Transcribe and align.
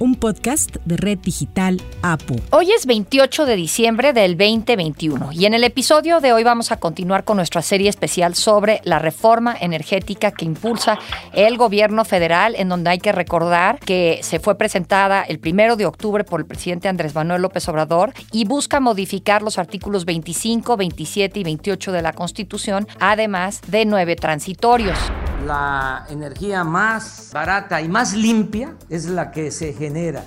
un 0.00 0.14
podcast 0.14 0.76
de 0.86 0.96
Red 0.96 1.18
Digital 1.18 1.80
APU. 2.02 2.36
Hoy 2.50 2.72
es 2.72 2.86
28 2.86 3.44
de 3.44 3.54
diciembre 3.54 4.12
del 4.14 4.36
2021 4.36 5.30
y 5.32 5.44
en 5.44 5.52
el 5.52 5.62
episodio 5.62 6.20
de 6.20 6.32
hoy 6.32 6.42
vamos 6.42 6.72
a 6.72 6.78
continuar 6.78 7.24
con 7.24 7.36
nuestra 7.36 7.60
serie 7.60 7.90
especial 7.90 8.34
sobre 8.34 8.80
la 8.84 8.98
reforma 8.98 9.54
energética 9.60 10.32
que 10.32 10.46
impulsa 10.46 10.98
el 11.34 11.58
gobierno 11.58 12.06
federal, 12.06 12.54
en 12.56 12.70
donde 12.70 12.90
hay 12.90 12.98
que 12.98 13.12
recordar 13.12 13.78
que 13.78 14.20
se 14.22 14.40
fue 14.40 14.56
presentada 14.56 15.22
el 15.22 15.38
primero 15.38 15.76
de 15.76 15.84
octubre 15.84 16.24
por 16.24 16.40
el 16.40 16.46
presidente 16.46 16.88
Andrés 16.88 17.14
Manuel 17.14 17.42
López 17.42 17.68
Obrador 17.68 18.14
y 18.32 18.46
busca 18.46 18.80
modificar 18.80 19.42
los 19.42 19.58
artículos 19.58 20.06
25, 20.06 20.78
27 20.78 21.40
y 21.40 21.44
28 21.44 21.92
de 21.92 22.02
la 22.02 22.14
Constitución, 22.14 22.88
además 23.00 23.60
de 23.68 23.84
nueve 23.84 24.16
transitorios 24.16 24.98
la 25.40 26.06
energía 26.08 26.64
más 26.64 27.30
barata 27.32 27.80
y 27.80 27.88
más 27.88 28.14
limpia 28.14 28.74
es 28.88 29.06
la 29.06 29.30
que 29.30 29.50
se 29.50 29.72
genera 29.72 30.24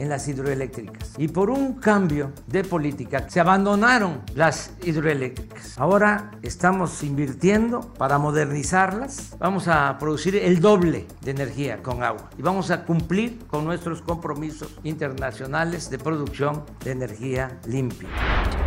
en 0.00 0.08
las 0.08 0.26
hidroeléctricas. 0.26 1.12
Y 1.18 1.28
por 1.28 1.50
un 1.50 1.74
cambio 1.74 2.32
de 2.46 2.64
política 2.64 3.26
se 3.28 3.38
abandonaron 3.38 4.22
las 4.34 4.72
hidroeléctricas. 4.82 5.78
Ahora 5.78 6.30
estamos 6.42 7.02
invirtiendo 7.02 7.80
para 7.98 8.18
modernizarlas. 8.18 9.36
Vamos 9.38 9.68
a 9.68 9.98
producir 9.98 10.36
el 10.36 10.60
doble 10.60 11.06
de 11.20 11.30
energía 11.30 11.82
con 11.82 12.02
agua 12.02 12.30
y 12.38 12.42
vamos 12.42 12.70
a 12.70 12.84
cumplir 12.84 13.38
con 13.46 13.64
nuestros 13.64 14.00
compromisos 14.00 14.70
internacionales 14.84 15.90
de 15.90 15.98
producción 15.98 16.64
de 16.82 16.92
energía 16.92 17.58
limpia. 17.66 18.08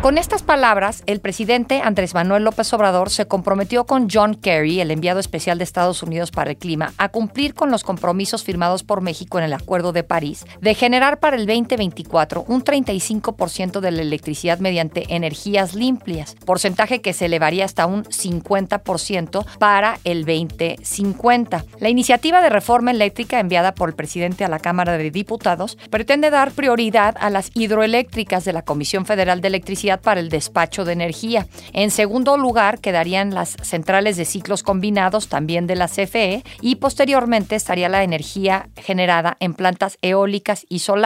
Con 0.00 0.18
estas 0.18 0.42
palabras, 0.42 1.02
el 1.06 1.20
presidente 1.20 1.80
Andrés 1.80 2.14
Manuel 2.14 2.44
López 2.44 2.72
Obrador 2.74 3.10
se 3.10 3.26
comprometió 3.26 3.86
con 3.86 4.08
John 4.12 4.34
Kerry, 4.34 4.80
el 4.80 4.90
enviado 4.90 5.18
especial 5.18 5.58
de 5.58 5.64
Estados 5.64 6.02
Unidos 6.02 6.30
para 6.30 6.50
el 6.50 6.58
clima, 6.58 6.92
a 6.98 7.08
cumplir 7.08 7.54
con 7.54 7.70
los 7.70 7.82
compromisos 7.82 8.44
firmados 8.44 8.84
por 8.84 9.00
México 9.00 9.38
en 9.38 9.44
el 9.44 9.52
Acuerdo 9.52 9.92
de 9.92 10.04
París 10.04 10.44
de 10.60 10.74
generar 10.74 11.20
para 11.24 11.38
el 11.38 11.46
2024 11.46 12.44
un 12.48 12.62
35% 12.62 13.80
de 13.80 13.90
la 13.90 14.02
electricidad 14.02 14.58
mediante 14.58 15.06
energías 15.08 15.74
limpias, 15.74 16.36
porcentaje 16.44 17.00
que 17.00 17.14
se 17.14 17.24
elevaría 17.24 17.64
hasta 17.64 17.86
un 17.86 18.04
50% 18.04 19.46
para 19.58 19.98
el 20.04 20.26
2050. 20.26 21.64
La 21.80 21.88
iniciativa 21.88 22.42
de 22.42 22.50
reforma 22.50 22.90
eléctrica 22.90 23.40
enviada 23.40 23.74
por 23.74 23.88
el 23.88 23.94
presidente 23.94 24.44
a 24.44 24.50
la 24.50 24.58
Cámara 24.58 24.98
de 24.98 25.10
Diputados 25.10 25.78
pretende 25.88 26.28
dar 26.28 26.52
prioridad 26.52 27.16
a 27.18 27.30
las 27.30 27.50
hidroeléctricas 27.54 28.44
de 28.44 28.52
la 28.52 28.60
Comisión 28.60 29.06
Federal 29.06 29.40
de 29.40 29.48
Electricidad 29.48 30.02
para 30.02 30.20
el 30.20 30.28
despacho 30.28 30.84
de 30.84 30.92
energía. 30.92 31.46
En 31.72 31.90
segundo 31.90 32.36
lugar 32.36 32.80
quedarían 32.80 33.32
las 33.32 33.56
centrales 33.62 34.18
de 34.18 34.26
ciclos 34.26 34.62
combinados 34.62 35.28
también 35.28 35.66
de 35.66 35.76
la 35.76 35.88
CFE 35.88 36.44
y 36.60 36.76
posteriormente 36.76 37.56
estaría 37.56 37.88
la 37.88 38.02
energía 38.04 38.68
generada 38.76 39.38
en 39.40 39.54
plantas 39.54 39.96
eólicas 40.02 40.66
y 40.68 40.80
solares 40.80 41.03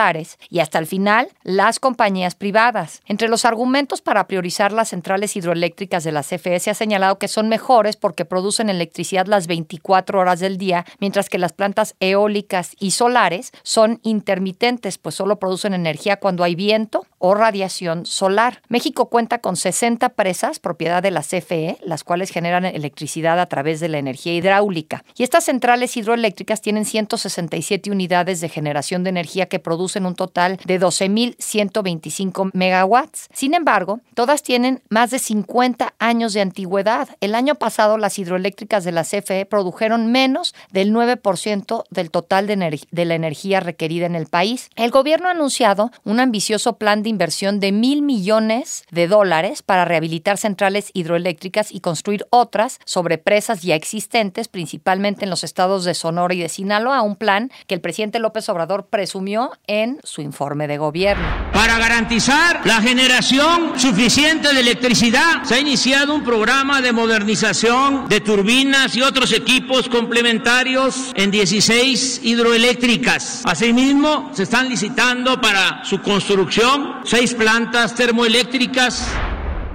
y 0.49 0.59
hasta 0.59 0.79
el 0.79 0.87
final 0.87 1.27
las 1.43 1.77
compañías 1.77 2.33
privadas. 2.33 3.01
Entre 3.05 3.27
los 3.27 3.43
argumentos 3.43 4.01
para 4.01 4.27
priorizar 4.27 4.71
las 4.71 4.89
centrales 4.89 5.35
hidroeléctricas 5.35 6.05
de 6.05 6.13
la 6.13 6.23
CFE 6.23 6.61
se 6.61 6.69
ha 6.69 6.73
señalado 6.73 7.19
que 7.19 7.27
son 7.27 7.49
mejores 7.49 7.97
porque 7.97 8.23
producen 8.23 8.69
electricidad 8.69 9.25
las 9.25 9.47
24 9.47 10.17
horas 10.17 10.39
del 10.39 10.57
día, 10.57 10.85
mientras 10.99 11.27
que 11.27 11.37
las 11.37 11.51
plantas 11.51 11.95
eólicas 11.99 12.77
y 12.79 12.91
solares 12.91 13.51
son 13.63 13.99
intermitentes, 14.03 14.97
pues 14.97 15.15
solo 15.15 15.37
producen 15.37 15.73
energía 15.73 16.17
cuando 16.17 16.45
hay 16.45 16.55
viento 16.55 17.05
o 17.19 17.35
radiación 17.35 18.05
solar. 18.05 18.61
México 18.69 19.09
cuenta 19.09 19.39
con 19.39 19.55
60 19.55 20.09
presas 20.09 20.59
propiedad 20.59 21.03
de 21.03 21.11
la 21.11 21.21
CFE, 21.21 21.77
las 21.83 22.03
cuales 22.03 22.31
generan 22.31 22.65
electricidad 22.65 23.39
a 23.39 23.45
través 23.45 23.79
de 23.79 23.89
la 23.89 23.99
energía 23.99 24.33
hidráulica. 24.33 25.03
Y 25.15 25.23
estas 25.23 25.43
centrales 25.43 25.95
hidroeléctricas 25.97 26.61
tienen 26.61 26.85
167 26.85 27.91
unidades 27.91 28.41
de 28.41 28.49
generación 28.49 29.03
de 29.03 29.09
energía 29.11 29.47
que 29.47 29.59
producen 29.59 29.99
en 29.99 30.05
un 30.05 30.15
total 30.15 30.57
de 30.65 30.79
12.125 30.79 32.51
megawatts. 32.53 33.27
Sin 33.33 33.53
embargo, 33.53 33.99
todas 34.15 34.41
tienen 34.41 34.81
más 34.89 35.11
de 35.11 35.19
50 35.19 35.93
años 35.99 36.33
de 36.33 36.41
antigüedad. 36.41 37.09
El 37.21 37.35
año 37.35 37.55
pasado 37.55 37.97
las 37.97 38.17
hidroeléctricas 38.17 38.83
de 38.83 38.91
la 38.91 39.03
CFE 39.03 39.45
produjeron 39.45 40.11
menos 40.11 40.55
del 40.71 40.91
9% 40.93 41.83
del 41.89 42.11
total 42.11 42.47
de, 42.47 42.79
de 42.89 43.05
la 43.05 43.15
energía 43.15 43.59
requerida 43.59 44.05
en 44.05 44.15
el 44.15 44.27
país. 44.27 44.69
El 44.75 44.91
gobierno 44.91 45.27
ha 45.27 45.31
anunciado 45.31 45.91
un 46.03 46.19
ambicioso 46.19 46.77
plan 46.77 47.03
de 47.03 47.08
inversión 47.09 47.59
de 47.59 47.71
mil 47.71 48.01
millones 48.01 48.85
de 48.91 49.07
dólares 49.07 49.61
para 49.61 49.85
rehabilitar 49.85 50.37
centrales 50.37 50.91
hidroeléctricas 50.93 51.71
y 51.71 51.79
construir 51.79 52.25
otras 52.29 52.79
sobre 52.85 53.17
presas 53.17 53.61
ya 53.61 53.75
existentes, 53.75 54.47
principalmente 54.47 55.25
en 55.25 55.29
los 55.29 55.43
estados 55.43 55.85
de 55.85 55.93
Sonora 55.93 56.33
y 56.33 56.39
de 56.39 56.49
Sinaloa, 56.49 57.01
un 57.01 57.15
plan 57.15 57.51
que 57.67 57.75
el 57.75 57.81
presidente 57.81 58.19
López 58.19 58.47
Obrador 58.49 58.87
presumió 58.87 59.51
en 59.67 59.99
su 60.03 60.21
informe 60.21 60.67
de 60.67 60.77
gobierno. 60.77 61.27
Para 61.53 61.77
garantizar 61.77 62.65
la 62.65 62.81
generación 62.81 63.79
suficiente 63.79 64.53
de 64.53 64.59
electricidad, 64.59 65.43
se 65.43 65.55
ha 65.55 65.59
iniciado 65.59 66.13
un 66.13 66.23
programa 66.23 66.81
de 66.81 66.91
modernización 66.91 68.07
de 68.07 68.21
turbinas 68.21 68.95
y 68.95 69.01
otros 69.01 69.33
equipos 69.33 69.89
complementarios 69.89 71.11
en 71.15 71.31
16 71.31 72.21
hidroeléctricas. 72.23 73.43
Asimismo, 73.45 74.29
se 74.33 74.43
están 74.43 74.69
licitando 74.69 75.39
para 75.41 75.83
su 75.83 76.01
construcción 76.01 76.98
seis 77.03 77.33
plantas 77.33 77.95
termoeléctricas 77.95 79.07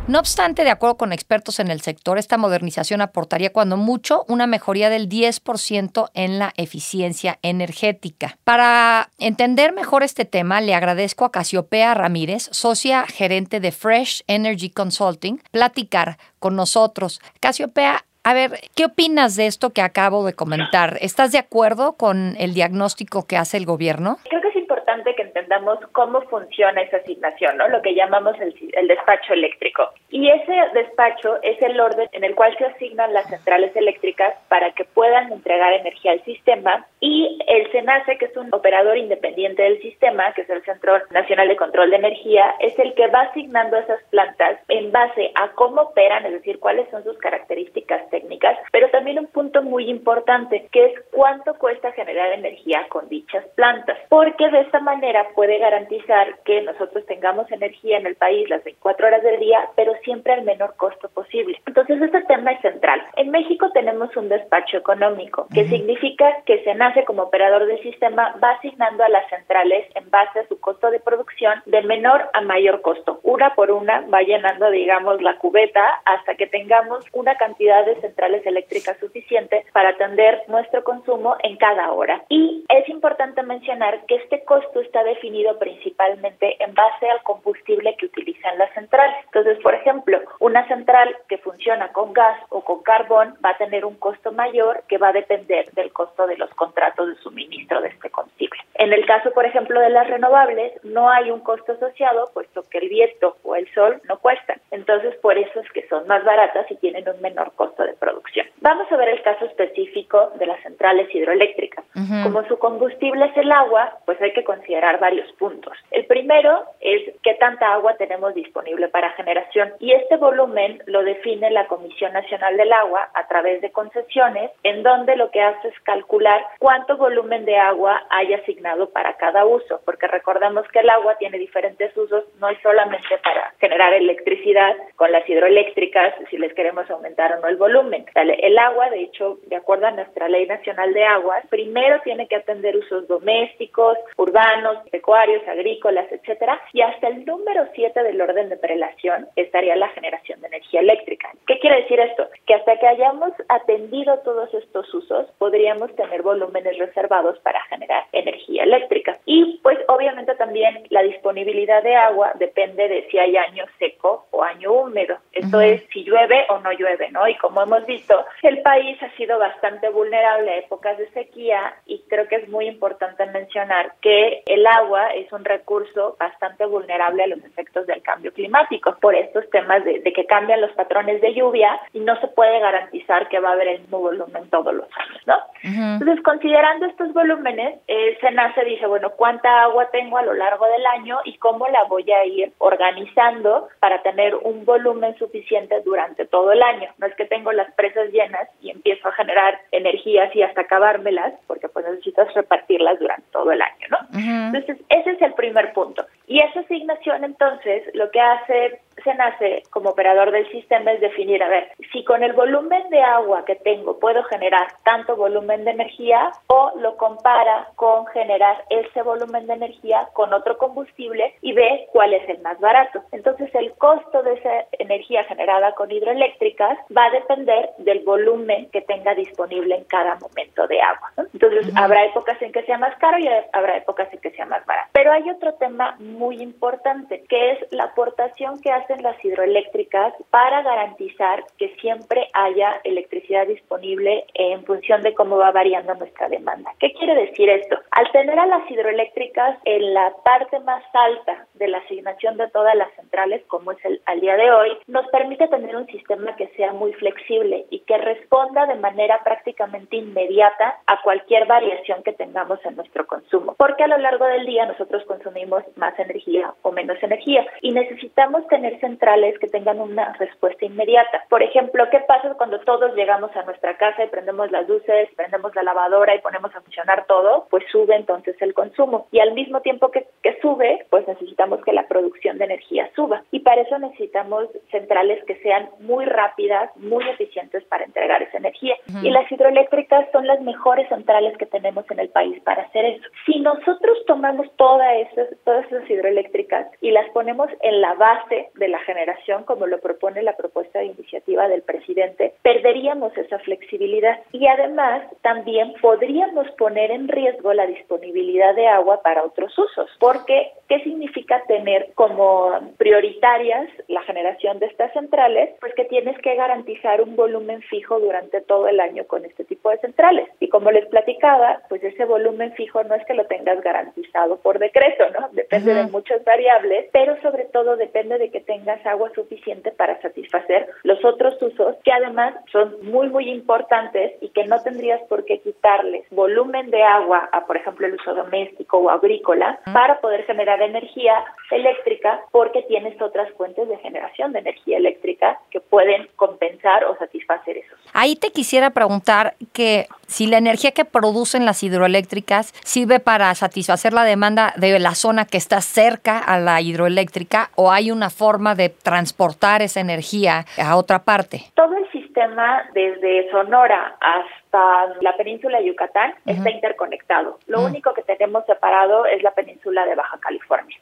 no 0.06 0.18
obstante, 0.18 0.64
de 0.64 0.70
acuerdo 0.70 0.98
con 0.98 1.14
expertos 1.14 1.60
en 1.60 1.70
el 1.70 1.80
sector, 1.80 2.18
esta 2.18 2.36
modernización 2.36 3.00
aportaría 3.00 3.54
cuando 3.54 3.78
mucho 3.78 4.26
una 4.28 4.46
mejoría 4.46 4.90
del 4.90 5.08
10% 5.08 6.10
en 6.12 6.38
la 6.38 6.52
eficiencia 6.58 7.38
energética. 7.40 8.36
Para 8.44 9.08
entender 9.18 9.72
mejor 9.72 10.02
este 10.02 10.26
tema, 10.26 10.60
le 10.60 10.74
agradezco 10.74 11.24
a 11.24 11.32
Casiopea 11.32 11.94
Ramírez, 11.94 12.50
socia 12.52 13.06
gerente 13.06 13.60
de 13.60 13.72
Fresh 13.72 14.24
Energy 14.26 14.68
Consulting, 14.68 15.40
platicar 15.50 16.18
con 16.38 16.54
nosotros. 16.54 17.22
Casiopea, 17.40 18.04
a 18.24 18.34
ver, 18.34 18.60
¿qué 18.74 18.84
opinas 18.84 19.36
de 19.36 19.46
esto 19.46 19.70
que 19.70 19.80
acabo 19.80 20.26
de 20.26 20.34
comentar? 20.34 20.98
¿Estás 21.00 21.32
de 21.32 21.38
acuerdo 21.38 21.94
con 21.94 22.36
el 22.38 22.52
diagnóstico 22.52 23.26
que 23.26 23.38
hace 23.38 23.56
el 23.56 23.64
gobierno? 23.64 24.18
Creo 24.28 24.42
que 24.42 24.52
importante 24.94 25.14
que 25.14 25.22
entendamos 25.22 25.78
cómo 25.92 26.20
funciona 26.22 26.82
esa 26.82 26.98
asignación, 26.98 27.56
¿no? 27.56 27.68
Lo 27.68 27.82
que 27.82 27.94
llamamos 27.94 28.38
el, 28.40 28.54
el 28.72 28.88
despacho 28.88 29.32
eléctrico. 29.32 29.90
Y 30.10 30.28
ese 30.28 30.52
despacho 30.72 31.42
es 31.42 31.60
el 31.62 31.78
orden 31.80 32.08
en 32.12 32.24
el 32.24 32.34
cual 32.34 32.56
se 32.56 32.66
asignan 32.66 33.12
las 33.12 33.28
centrales 33.28 33.74
eléctricas 33.74 34.34
para 34.48 34.70
que 34.72 34.84
puedan 34.84 35.32
entregar 35.32 35.72
energía 35.72 36.12
al 36.12 36.24
sistema 36.24 36.86
y 37.00 37.38
el 37.48 37.70
SENACE, 37.72 38.18
que 38.18 38.26
es 38.26 38.36
un 38.36 38.52
operador 38.54 38.96
independiente 38.96 39.62
del 39.62 39.80
sistema, 39.82 40.32
que 40.32 40.42
es 40.42 40.50
el 40.50 40.62
Centro 40.64 40.94
Nacional 41.10 41.48
de 41.48 41.56
Control 41.56 41.90
de 41.90 41.96
Energía, 41.96 42.54
es 42.60 42.78
el 42.78 42.94
que 42.94 43.08
va 43.08 43.22
asignando 43.22 43.76
esas 43.76 44.02
plantas 44.10 44.60
en 44.68 44.92
base 44.92 45.32
a 45.34 45.48
cómo 45.52 45.82
operan, 45.82 46.24
es 46.26 46.32
decir, 46.32 46.60
cuáles 46.60 46.88
son 46.90 47.02
sus 47.02 47.18
características 47.18 48.08
técnicas, 48.10 48.56
pero 48.70 48.88
también 48.90 49.18
un 49.18 49.26
punto 49.26 49.62
muy 49.62 49.90
importante, 49.90 50.68
que 50.70 50.86
es 50.86 50.92
cuánto 51.10 51.54
cuesta 51.54 51.92
generar 51.92 52.32
energía 52.32 52.86
con 52.88 53.08
dichas 53.08 53.44
plantas, 53.56 53.98
porque 54.08 54.48
de 54.48 54.60
esta 54.60 54.80
manera 54.84 55.26
puede 55.34 55.58
garantizar 55.58 56.38
que 56.44 56.62
nosotros 56.62 57.04
tengamos 57.06 57.50
energía 57.50 57.98
en 57.98 58.06
el 58.06 58.14
país 58.14 58.48
las 58.48 58.62
24 58.62 59.06
horas 59.06 59.22
del 59.22 59.40
día, 59.40 59.68
pero 59.74 59.94
siempre 60.04 60.32
al 60.32 60.42
menor 60.42 60.76
costo 60.76 61.08
posible. 61.08 61.60
Entonces, 61.66 62.00
este 62.00 62.22
tema 62.22 62.52
es 62.52 62.60
central. 62.60 63.02
En 63.16 63.30
México 63.30 63.70
tenemos 63.72 64.16
un 64.16 64.28
despacho 64.28 64.76
económico, 64.76 65.48
que 65.52 65.68
significa 65.68 66.42
que 66.46 66.62
se 66.62 66.74
nace 66.74 67.04
como 67.04 67.24
operador 67.24 67.66
del 67.66 67.82
sistema, 67.82 68.36
va 68.42 68.52
asignando 68.52 69.02
a 69.02 69.08
las 69.08 69.28
centrales 69.28 69.86
en 69.94 70.08
base 70.10 70.40
a 70.40 70.48
su 70.48 70.60
costo 70.60 70.90
de 70.90 71.00
producción 71.00 71.62
de 71.66 71.82
menor 71.82 72.28
a 72.32 72.40
mayor 72.42 72.82
costo. 72.82 73.20
Una 73.22 73.54
por 73.54 73.70
una 73.70 74.02
va 74.12 74.22
llenando, 74.22 74.70
digamos, 74.70 75.20
la 75.22 75.38
cubeta 75.38 76.02
hasta 76.04 76.34
que 76.34 76.46
tengamos 76.46 77.04
una 77.12 77.36
cantidad 77.36 77.84
de 77.84 78.00
centrales 78.00 78.46
eléctricas 78.46 78.98
suficiente 78.98 79.64
para 79.72 79.90
atender 79.90 80.42
nuestro 80.48 80.84
consumo 80.84 81.36
en 81.42 81.56
cada 81.56 81.90
hora. 81.92 82.24
Y 82.28 82.64
es 82.68 82.88
importante 82.88 83.42
mencionar 83.42 84.04
que 84.06 84.16
este 84.16 84.44
costo 84.44 84.73
está 84.80 85.02
definido 85.04 85.58
principalmente 85.58 86.62
en 86.62 86.74
base 86.74 87.08
al 87.10 87.22
combustible 87.22 87.96
que 87.96 88.06
utilizan 88.06 88.58
las 88.58 88.72
centrales. 88.74 89.16
Entonces, 89.26 89.58
por 89.62 89.74
ejemplo, 89.74 90.20
una 90.40 90.66
central 90.68 91.16
que 91.28 91.38
funciona 91.38 91.92
con 91.92 92.12
gas 92.12 92.40
o 92.48 92.64
con 92.64 92.82
carbón 92.82 93.36
va 93.44 93.50
a 93.50 93.58
tener 93.58 93.84
un 93.84 93.96
costo 93.96 94.32
mayor 94.32 94.84
que 94.88 94.98
va 94.98 95.08
a 95.08 95.12
depender 95.12 95.70
del 95.72 95.92
costo 95.92 96.26
de 96.26 96.36
los 96.36 96.50
contratos 96.54 97.08
de 97.08 97.14
suministro 97.16 97.80
de 97.80 97.88
este 97.88 98.10
combustible. 98.10 98.58
En 98.74 98.92
el 98.92 99.06
caso, 99.06 99.32
por 99.32 99.44
ejemplo, 99.44 99.80
de 99.80 99.90
las 99.90 100.08
renovables, 100.08 100.72
no 100.84 101.10
hay 101.10 101.30
un 101.30 101.40
costo 101.40 101.72
asociado, 101.72 102.30
puesto 102.32 102.62
que 102.70 102.78
el 102.78 102.88
viento 102.88 103.36
o 103.42 103.54
el 103.56 103.72
sol 103.72 104.00
no 104.08 104.18
cuestan. 104.18 104.60
Entonces, 104.70 105.14
por 105.16 105.38
eso 105.38 105.60
es 105.60 105.70
que 105.72 105.86
son 105.88 106.06
más 106.06 106.24
baratas 106.24 106.70
y 106.70 106.76
tienen 106.76 107.08
un 107.08 107.20
menor 107.20 107.52
costo 107.54 107.84
de 107.84 107.94
producción. 107.94 108.46
Vamos 108.60 108.90
a 108.90 108.96
ver 108.96 109.08
el 109.10 109.22
caso 109.22 109.44
específico 109.44 109.73
específico 109.94 110.32
de 110.38 110.46
las 110.46 110.60
centrales 110.62 111.12
hidroeléctricas. 111.14 111.84
Como 112.22 112.44
su 112.48 112.58
combustible 112.58 113.26
es 113.26 113.36
el 113.36 113.50
agua, 113.52 113.98
pues 114.04 114.20
hay 114.20 114.32
que 114.32 114.44
considerar 114.44 114.98
varios 114.98 115.30
puntos. 115.32 115.72
El 115.90 116.06
primero 116.06 116.64
es 116.80 117.02
qué 117.22 117.34
tanta 117.34 117.72
agua 117.72 117.96
tenemos 117.96 118.34
disponible 118.34 118.88
para 118.88 119.10
generación 119.10 119.72
y 119.78 119.92
este 119.92 120.16
volumen 120.16 120.82
lo 120.86 121.02
define 121.02 121.50
la 121.50 121.66
Comisión 121.66 122.12
Nacional 122.12 122.56
del 122.56 122.72
Agua 122.72 123.08
a 123.14 123.26
través 123.28 123.60
de 123.62 123.70
concesiones, 123.70 124.50
en 124.62 124.82
donde 124.82 125.16
lo 125.16 125.30
que 125.30 125.42
hace 125.42 125.68
es 125.68 125.80
calcular 125.80 126.44
cuánto 126.58 126.96
volumen 126.96 127.44
de 127.44 127.56
agua 127.56 128.04
hay 128.10 128.34
asignado 128.34 128.90
para 128.90 129.14
cada 129.14 129.44
uso, 129.44 129.80
porque 129.84 130.06
recordemos 130.08 130.66
que 130.68 130.80
el 130.80 130.90
agua 130.90 131.16
tiene 131.18 131.38
diferentes 131.38 131.96
usos, 131.96 132.24
no 132.40 132.48
es 132.48 132.58
solamente 132.62 133.18
para 133.22 133.52
generar 133.60 133.92
electricidad 133.92 134.76
con 134.96 135.12
las 135.12 135.28
hidroeléctricas, 135.28 136.14
si 136.30 136.38
les 136.38 136.52
queremos 136.54 136.90
aumentar 136.90 137.32
o 137.34 137.40
no 137.40 137.48
el 137.48 137.56
volumen. 137.56 138.04
El 138.14 138.58
agua, 138.58 138.90
de 138.90 139.02
hecho, 139.02 139.38
de 139.46 139.56
acuerdo 139.56 139.83
a 139.86 139.90
nuestra 139.92 140.28
Ley 140.28 140.46
Nacional 140.46 140.92
de 140.92 141.04
Aguas, 141.04 141.44
primero 141.48 142.00
tiene 142.02 142.26
que 142.26 142.36
atender 142.36 142.76
usos 142.76 143.06
domésticos, 143.08 143.98
urbanos, 144.16 144.78
pecuarios, 144.90 145.46
agrícolas, 145.48 146.10
etcétera, 146.10 146.60
y 146.72 146.82
hasta 146.82 147.08
el 147.08 147.24
número 147.24 147.66
7 147.74 148.02
del 148.02 148.20
orden 148.20 148.48
de 148.48 148.56
prelación 148.56 149.28
estaría 149.36 149.76
la 149.76 149.88
generación 149.88 150.40
de 150.40 150.48
energía 150.48 150.80
eléctrica. 150.80 151.30
¿Qué 151.46 151.58
quiere 151.58 151.82
decir 151.82 152.00
esto? 152.00 152.28
Que 152.46 152.54
hasta 152.54 152.78
que 152.78 152.86
hayamos 152.86 153.32
atendido 153.48 154.18
todos 154.20 154.52
estos 154.54 154.92
usos, 154.92 155.26
podríamos 155.38 155.94
tener 155.96 156.22
volúmenes 156.22 156.78
reservados 156.78 157.38
para 157.40 157.60
generar 157.64 158.04
energía 158.12 158.64
eléctrica. 158.64 159.18
Y 159.26 159.60
pues 159.62 159.78
obviamente 159.88 160.34
también 160.34 160.84
la 160.90 161.02
disponibilidad 161.02 161.82
de 161.82 161.96
agua 161.96 162.32
depende 162.36 162.88
de 162.88 163.06
si 163.10 163.18
hay 163.18 163.36
año 163.36 163.64
seco 163.78 164.26
o 164.30 164.42
año 164.42 164.72
húmedo. 164.72 165.18
Esto 165.32 165.60
es 165.60 165.82
si 165.92 166.04
llueve 166.04 166.46
o 166.48 166.58
no 166.60 166.72
llueve, 166.72 167.10
¿no? 167.10 167.26
Y 167.28 167.36
como 167.36 167.62
hemos 167.62 167.84
visto, 167.86 168.24
el 168.42 168.62
país 168.62 169.00
ha 169.02 169.10
sido 169.16 169.38
bastante 169.38 169.73
vulnerable 169.90 170.50
a 170.50 170.58
épocas 170.58 170.98
de 170.98 171.08
sequía 171.10 171.74
y 171.86 172.02
creo 172.08 172.28
que 172.28 172.36
es 172.36 172.48
muy 172.48 172.66
importante 172.66 173.26
mencionar 173.26 173.92
que 174.00 174.42
el 174.46 174.66
agua 174.66 175.08
es 175.08 175.32
un 175.32 175.44
recurso 175.44 176.16
bastante 176.18 176.66
vulnerable 176.66 177.22
a 177.22 177.26
los 177.28 177.44
efectos 177.44 177.86
del 177.86 178.02
cambio 178.02 178.32
climático 178.32 178.96
por 179.00 179.14
estos 179.14 179.48
temas 179.50 179.84
de, 179.84 180.02
que 180.02 180.26
cambian 180.26 180.60
los 180.60 180.72
patrones 180.72 181.20
de 181.20 181.34
lluvia 181.34 181.80
y 181.92 182.00
no 182.00 182.18
se 182.20 182.28
puede 182.28 182.58
garantizar 182.60 183.28
que 183.28 183.40
va 183.40 183.50
a 183.50 183.52
haber 183.52 183.68
el 183.68 183.80
mismo 183.80 184.00
volumen 184.00 184.48
todos 184.50 184.74
los 184.74 184.88
años, 184.96 185.22
¿no? 185.26 185.34
Entonces, 185.62 186.22
considerando 186.22 186.84
estos 186.86 187.12
volúmenes, 187.14 187.80
eh, 187.88 188.18
nace 188.32 188.64
dice, 188.64 188.86
bueno, 188.86 189.10
¿cuánta 189.16 189.62
agua 189.62 189.88
tengo 189.90 190.18
a 190.18 190.22
lo 190.22 190.34
largo 190.34 190.66
del 190.66 190.84
año 190.86 191.20
y 191.24 191.38
cómo 191.38 191.68
la 191.68 191.84
voy 191.84 192.10
a 192.10 192.24
ir 192.26 192.52
organizando 192.58 193.68
para 193.80 194.02
tener 194.02 194.34
un 194.34 194.64
volumen 194.64 195.16
suficiente 195.16 195.80
durante 195.82 196.26
todo 196.26 196.52
el 196.52 196.62
año? 196.62 196.90
No 196.98 197.06
es 197.06 197.14
que 197.14 197.24
tengo 197.24 197.52
las 197.52 197.72
presas 197.74 198.10
llenas 198.10 198.48
y 198.60 198.70
empiezo 198.70 199.08
a 199.08 199.12
generar 199.12 199.58
energías 199.72 200.34
y 200.34 200.42
hasta 200.42 200.62
acabármelas, 200.62 201.34
porque 201.46 201.68
pues 201.68 201.84
necesitas 201.86 202.32
repartirlas 202.34 202.98
durante 202.98 203.26
todo 203.32 203.50
el 203.52 203.60
año, 203.60 203.86
¿no? 203.90 203.98
Entonces, 204.14 204.78
ese 204.88 205.10
es 205.10 205.22
el 205.22 205.34
primer 205.34 205.72
punto. 205.72 206.04
Y 206.26 206.38
esa 206.38 206.60
asignación, 206.60 207.24
entonces, 207.24 207.82
lo 207.94 208.10
que 208.10 208.20
hace 208.20 208.80
se 209.04 209.14
nace 209.14 209.62
como 209.70 209.90
operador 209.90 210.30
del 210.30 210.50
sistema 210.50 210.92
es 210.92 211.00
definir, 211.00 211.42
a 211.42 211.48
ver, 211.48 211.70
si 211.92 212.02
con 212.04 212.22
el 212.22 212.32
volumen 212.32 212.88
de 212.90 213.02
agua 213.02 213.44
que 213.44 213.54
tengo 213.56 214.00
puedo 214.00 214.22
generar 214.24 214.66
tanto 214.82 215.14
volumen 215.16 215.64
de 215.64 215.72
energía 215.72 216.32
o 216.48 216.72
lo 216.78 216.96
compara 216.96 217.68
con 217.76 218.06
generar 218.06 218.64
ese 218.70 219.02
volumen 219.02 219.46
de 219.46 219.54
energía 219.54 220.08
con 220.12 220.32
otro 220.32 220.58
combustible 220.58 221.34
y 221.42 221.52
ve 221.52 221.86
cuál 221.92 222.14
es 222.14 222.28
el 222.28 222.40
más 222.40 222.58
barato. 222.60 223.02
Entonces 223.12 223.54
el 223.54 223.72
costo 223.74 224.22
de 224.22 224.34
esa 224.34 224.66
energía 224.72 225.24
generada 225.24 225.72
con 225.72 225.90
hidroeléctricas 225.90 226.78
va 226.96 227.04
a 227.06 227.10
depender 227.10 227.70
del 227.78 228.00
volumen 228.00 228.70
que 228.70 228.80
tenga 228.80 229.14
disponible 229.14 229.76
en 229.76 229.84
cada 229.84 230.16
momento 230.16 230.66
de 230.66 230.80
agua. 230.80 231.12
Entonces 231.32 231.70
habrá 231.76 232.04
épocas 232.06 232.40
en 232.40 232.52
que 232.52 232.62
sea 232.62 232.78
más 232.78 232.96
caro 232.96 233.18
y 233.18 233.28
habrá 233.52 233.76
épocas 233.76 234.12
en 234.12 234.20
que 234.20 234.30
sea 234.30 234.46
más 234.46 234.64
barato. 234.66 234.88
Pero 234.92 235.12
hay 235.12 235.28
otro 235.30 235.54
tema 235.54 235.96
muy 235.98 236.40
importante 236.42 237.22
que 237.28 237.52
es 237.52 237.72
la 237.72 237.84
aportación 237.84 238.60
que 238.60 238.72
hacen 238.94 239.02
las 239.02 239.22
hidroeléctricas 239.24 240.14
para 240.30 240.62
garantizar 240.62 241.44
que 241.58 241.74
siempre 241.80 242.28
haya 242.32 242.80
electricidad 242.84 243.46
disponible 243.46 244.24
en 244.34 244.64
función 244.64 245.02
de 245.02 245.14
cómo 245.14 245.36
va 245.36 245.50
variando 245.50 245.94
nuestra 245.94 246.28
demanda. 246.28 246.72
¿Qué 246.78 246.92
quiere 246.92 247.14
decir 247.14 247.48
esto? 247.48 247.76
Al 247.90 248.10
tener 248.12 248.38
a 248.38 248.46
las 248.46 248.70
hidroeléctricas 248.70 249.58
en 249.64 249.94
la 249.94 250.12
parte 250.24 250.58
más 250.60 250.82
alta 250.92 251.46
de 251.54 251.68
la 251.68 251.78
asignación 251.78 252.36
de 252.36 252.48
todas 252.50 252.74
las 252.76 252.92
centrales, 252.94 253.42
como 253.46 253.72
es 253.72 253.84
el 253.84 254.00
al 254.06 254.20
día 254.20 254.36
de 254.36 254.50
hoy, 254.50 254.70
nos 254.86 255.06
permite 255.08 255.48
tener 255.48 255.76
un 255.76 255.86
sistema 255.86 256.36
que 256.36 256.48
sea 256.48 256.72
muy 256.72 256.92
flexible 256.94 257.64
y 257.70 257.80
que 257.80 257.96
responda 257.98 258.66
de 258.66 258.74
manera 258.74 259.20
prácticamente 259.24 259.96
inmediata 259.96 260.80
a 260.86 261.00
cualquier 261.02 261.46
variación 261.46 262.02
que 262.02 262.12
tengamos 262.12 262.58
en 262.64 262.76
nuestro 262.76 263.06
consumo, 263.06 263.54
porque 263.56 263.84
a 263.84 263.88
lo 263.88 263.98
largo 263.98 264.26
del 264.26 264.46
día 264.46 264.66
nosotros 264.66 265.04
consumimos 265.04 265.64
más 265.76 265.98
energía 265.98 266.52
o 266.62 266.72
menos 266.72 267.02
energía 267.02 267.46
y 267.60 267.72
necesitamos 267.72 268.46
tener 268.48 268.78
centrales 268.84 269.38
que 269.38 269.48
tengan 269.48 269.80
una 269.80 270.12
respuesta 270.18 270.66
inmediata. 270.66 271.24
Por 271.30 271.42
ejemplo, 271.42 271.88
¿qué 271.90 272.00
pasa 272.00 272.34
cuando 272.34 272.60
todos 272.60 272.94
llegamos 272.94 273.34
a 273.34 273.44
nuestra 273.44 273.78
casa 273.78 274.04
y 274.04 274.08
prendemos 274.08 274.50
las 274.50 274.68
luces, 274.68 275.08
prendemos 275.16 275.54
la 275.54 275.62
lavadora 275.62 276.14
y 276.14 276.20
ponemos 276.20 276.54
a 276.54 276.60
funcionar 276.60 277.06
todo? 277.06 277.46
Pues 277.48 277.64
sube 277.72 277.96
entonces 277.96 278.36
el 278.40 278.52
consumo 278.52 279.06
y 279.10 279.20
al 279.20 279.32
mismo 279.32 279.62
tiempo 279.62 279.90
que, 279.90 280.06
que 280.22 280.38
sube, 280.42 280.84
pues 280.90 281.08
necesitamos 281.08 281.64
que 281.64 281.72
la 281.72 281.88
producción 281.88 282.36
de 282.36 282.44
energía 282.44 282.90
suba 282.94 283.22
y 283.30 283.40
para 283.40 283.62
eso 283.62 283.78
necesitamos 283.78 284.48
centrales 284.70 285.24
que 285.24 285.36
sean 285.36 285.70
muy 285.80 286.04
rápidas, 286.04 286.70
muy 286.76 287.08
eficientes 287.08 287.64
para 287.64 287.84
entregar 287.84 288.22
esa 288.22 288.36
energía 288.36 288.76
y 289.02 289.10
las 289.10 289.30
hidroeléctricas 289.30 290.10
son 290.12 290.26
las 290.26 290.40
mejores 290.42 290.88
centrales 290.88 291.36
que 291.38 291.46
tenemos 291.46 291.88
en 291.90 292.00
el 292.00 292.10
país 292.10 292.40
para 292.42 292.62
hacer 292.62 292.84
eso. 292.84 293.08
Si 293.24 293.40
nosotros 293.40 293.98
tomamos 294.06 294.46
todas 294.56 294.88
esas, 295.08 295.28
todas 295.44 295.64
esas 295.66 295.88
hidroeléctricas 295.88 296.66
y 296.80 296.90
las 296.90 297.08
ponemos 297.10 297.48
en 297.62 297.80
la 297.80 297.94
base 297.94 298.50
de 298.54 298.63
la 298.68 298.80
generación, 298.80 299.44
como 299.44 299.66
lo 299.66 299.80
propone 299.80 300.22
la 300.22 300.36
propuesta 300.36 300.78
de 300.78 300.86
iniciativa 300.86 301.48
del 301.48 301.62
presidente, 301.62 302.34
perderíamos 302.42 303.16
esa 303.16 303.38
flexibilidad 303.40 304.20
y 304.32 304.46
además 304.46 305.02
también 305.22 305.74
podríamos 305.80 306.50
poner 306.52 306.90
en 306.90 307.08
riesgo 307.08 307.52
la 307.52 307.66
disponibilidad 307.66 308.54
de 308.54 308.68
agua 308.68 309.02
para 309.02 309.24
otros 309.24 309.56
usos, 309.58 309.90
porque 309.98 310.52
¿qué 310.68 310.80
significa 310.80 311.42
tener 311.46 311.90
como 311.94 312.52
prioritarias 312.78 313.68
la 313.88 314.02
generación 314.02 314.58
de 314.58 314.66
estas 314.66 314.92
centrales? 314.92 315.50
Pues 315.60 315.74
que 315.74 315.84
tienes 315.84 316.18
que 316.18 316.34
garantizar 316.34 317.00
un 317.02 317.16
volumen 317.16 317.62
fijo 317.62 317.98
durante 318.00 318.40
todo 318.40 318.68
el 318.68 318.80
año 318.80 319.06
con 319.06 319.24
este 319.24 319.44
tipo 319.44 319.70
de 319.70 319.78
centrales. 319.78 320.28
Y 320.40 320.48
como 320.48 320.70
les 320.70 320.86
platicaba, 320.86 321.62
pues 321.68 321.82
ese 321.82 322.04
volumen 322.04 322.52
fijo 322.54 322.82
no 322.84 322.94
es 322.94 323.04
que 323.06 323.14
lo 323.14 323.26
tengas 323.26 323.60
garantizado 323.62 324.36
por 324.38 324.58
decreto, 324.58 325.04
¿no? 325.10 325.28
Depende 325.32 325.74
de 325.74 325.84
muchas 325.84 326.24
variables, 326.24 326.86
pero 326.92 327.20
sobre 327.22 327.44
todo 327.44 327.76
depende 327.76 328.18
de 328.18 328.30
que 328.30 328.40
tengas 328.40 328.53
agua 328.84 329.10
suficiente 329.14 329.72
para 329.72 330.00
satisfacer 330.00 330.68
los 330.82 331.04
otros 331.04 331.40
usos 331.40 331.76
que 331.84 331.92
además 331.92 332.34
son 332.52 332.76
muy, 332.82 333.08
muy 333.08 333.30
importantes 333.30 334.12
y 334.20 334.28
que 334.28 334.44
no 334.44 334.62
tendrías 334.62 335.00
por 335.08 335.24
qué 335.24 335.40
quitarles 335.40 336.04
volumen 336.10 336.70
de 336.70 336.82
agua 336.82 337.28
a, 337.32 337.46
por 337.46 337.56
ejemplo, 337.56 337.86
el 337.86 337.94
uso 337.94 338.14
doméstico 338.14 338.78
o 338.78 338.90
agrícola 338.90 339.58
para 339.72 340.00
poder 340.00 340.24
generar 340.24 340.60
energía 340.62 341.24
eléctrica 341.50 342.20
porque 342.30 342.62
tienes 342.62 343.00
otras 343.00 343.30
fuentes 343.34 343.68
de 343.68 343.76
generación 343.78 344.32
de 344.32 344.40
energía 344.40 344.78
eléctrica 344.78 345.40
que 345.50 345.60
pueden 345.60 346.08
compensar 346.16 346.84
o 346.84 346.96
satisfacer 346.96 347.58
esos. 347.58 347.78
Ahí 347.92 348.16
te 348.16 348.30
quisiera 348.30 348.70
preguntar 348.70 349.34
que 349.52 349.86
si 350.06 350.26
la 350.26 350.38
energía 350.38 350.72
que 350.72 350.84
producen 350.84 351.44
las 351.44 351.62
hidroeléctricas 351.62 352.52
sirve 352.64 353.00
para 353.00 353.34
satisfacer 353.34 353.92
la 353.92 354.04
demanda 354.04 354.52
de 354.56 354.78
la 354.78 354.94
zona 354.94 355.24
que 355.24 355.38
está 355.38 355.60
cerca 355.60 356.18
a 356.18 356.38
la 356.38 356.60
hidroeléctrica 356.60 357.50
o 357.56 357.70
hay 357.70 357.90
una 357.90 358.10
forma 358.10 358.43
de 358.54 358.68
transportar 358.68 359.62
esa 359.62 359.80
energía 359.80 360.44
a 360.62 360.76
otra 360.76 360.98
parte. 360.98 361.44
Todo 361.54 361.76
el 361.76 361.90
sistema 361.90 362.68
desde 362.74 363.30
Sonora 363.30 363.96
hasta 364.00 364.94
la 365.00 365.16
península 365.16 365.58
de 365.58 365.66
Yucatán 365.66 366.14
está 366.26 366.50
interconectado. 366.50 367.38
Lo 367.46 367.60
mm. 367.60 367.64
único 367.64 367.94
que 367.94 368.02
tenemos 368.02 368.44
separado 368.46 369.06
es 369.06 369.22
la 369.22 369.30
península 369.30 369.86
de 369.86 369.94
Baja 369.94 370.18
California. 370.18 370.76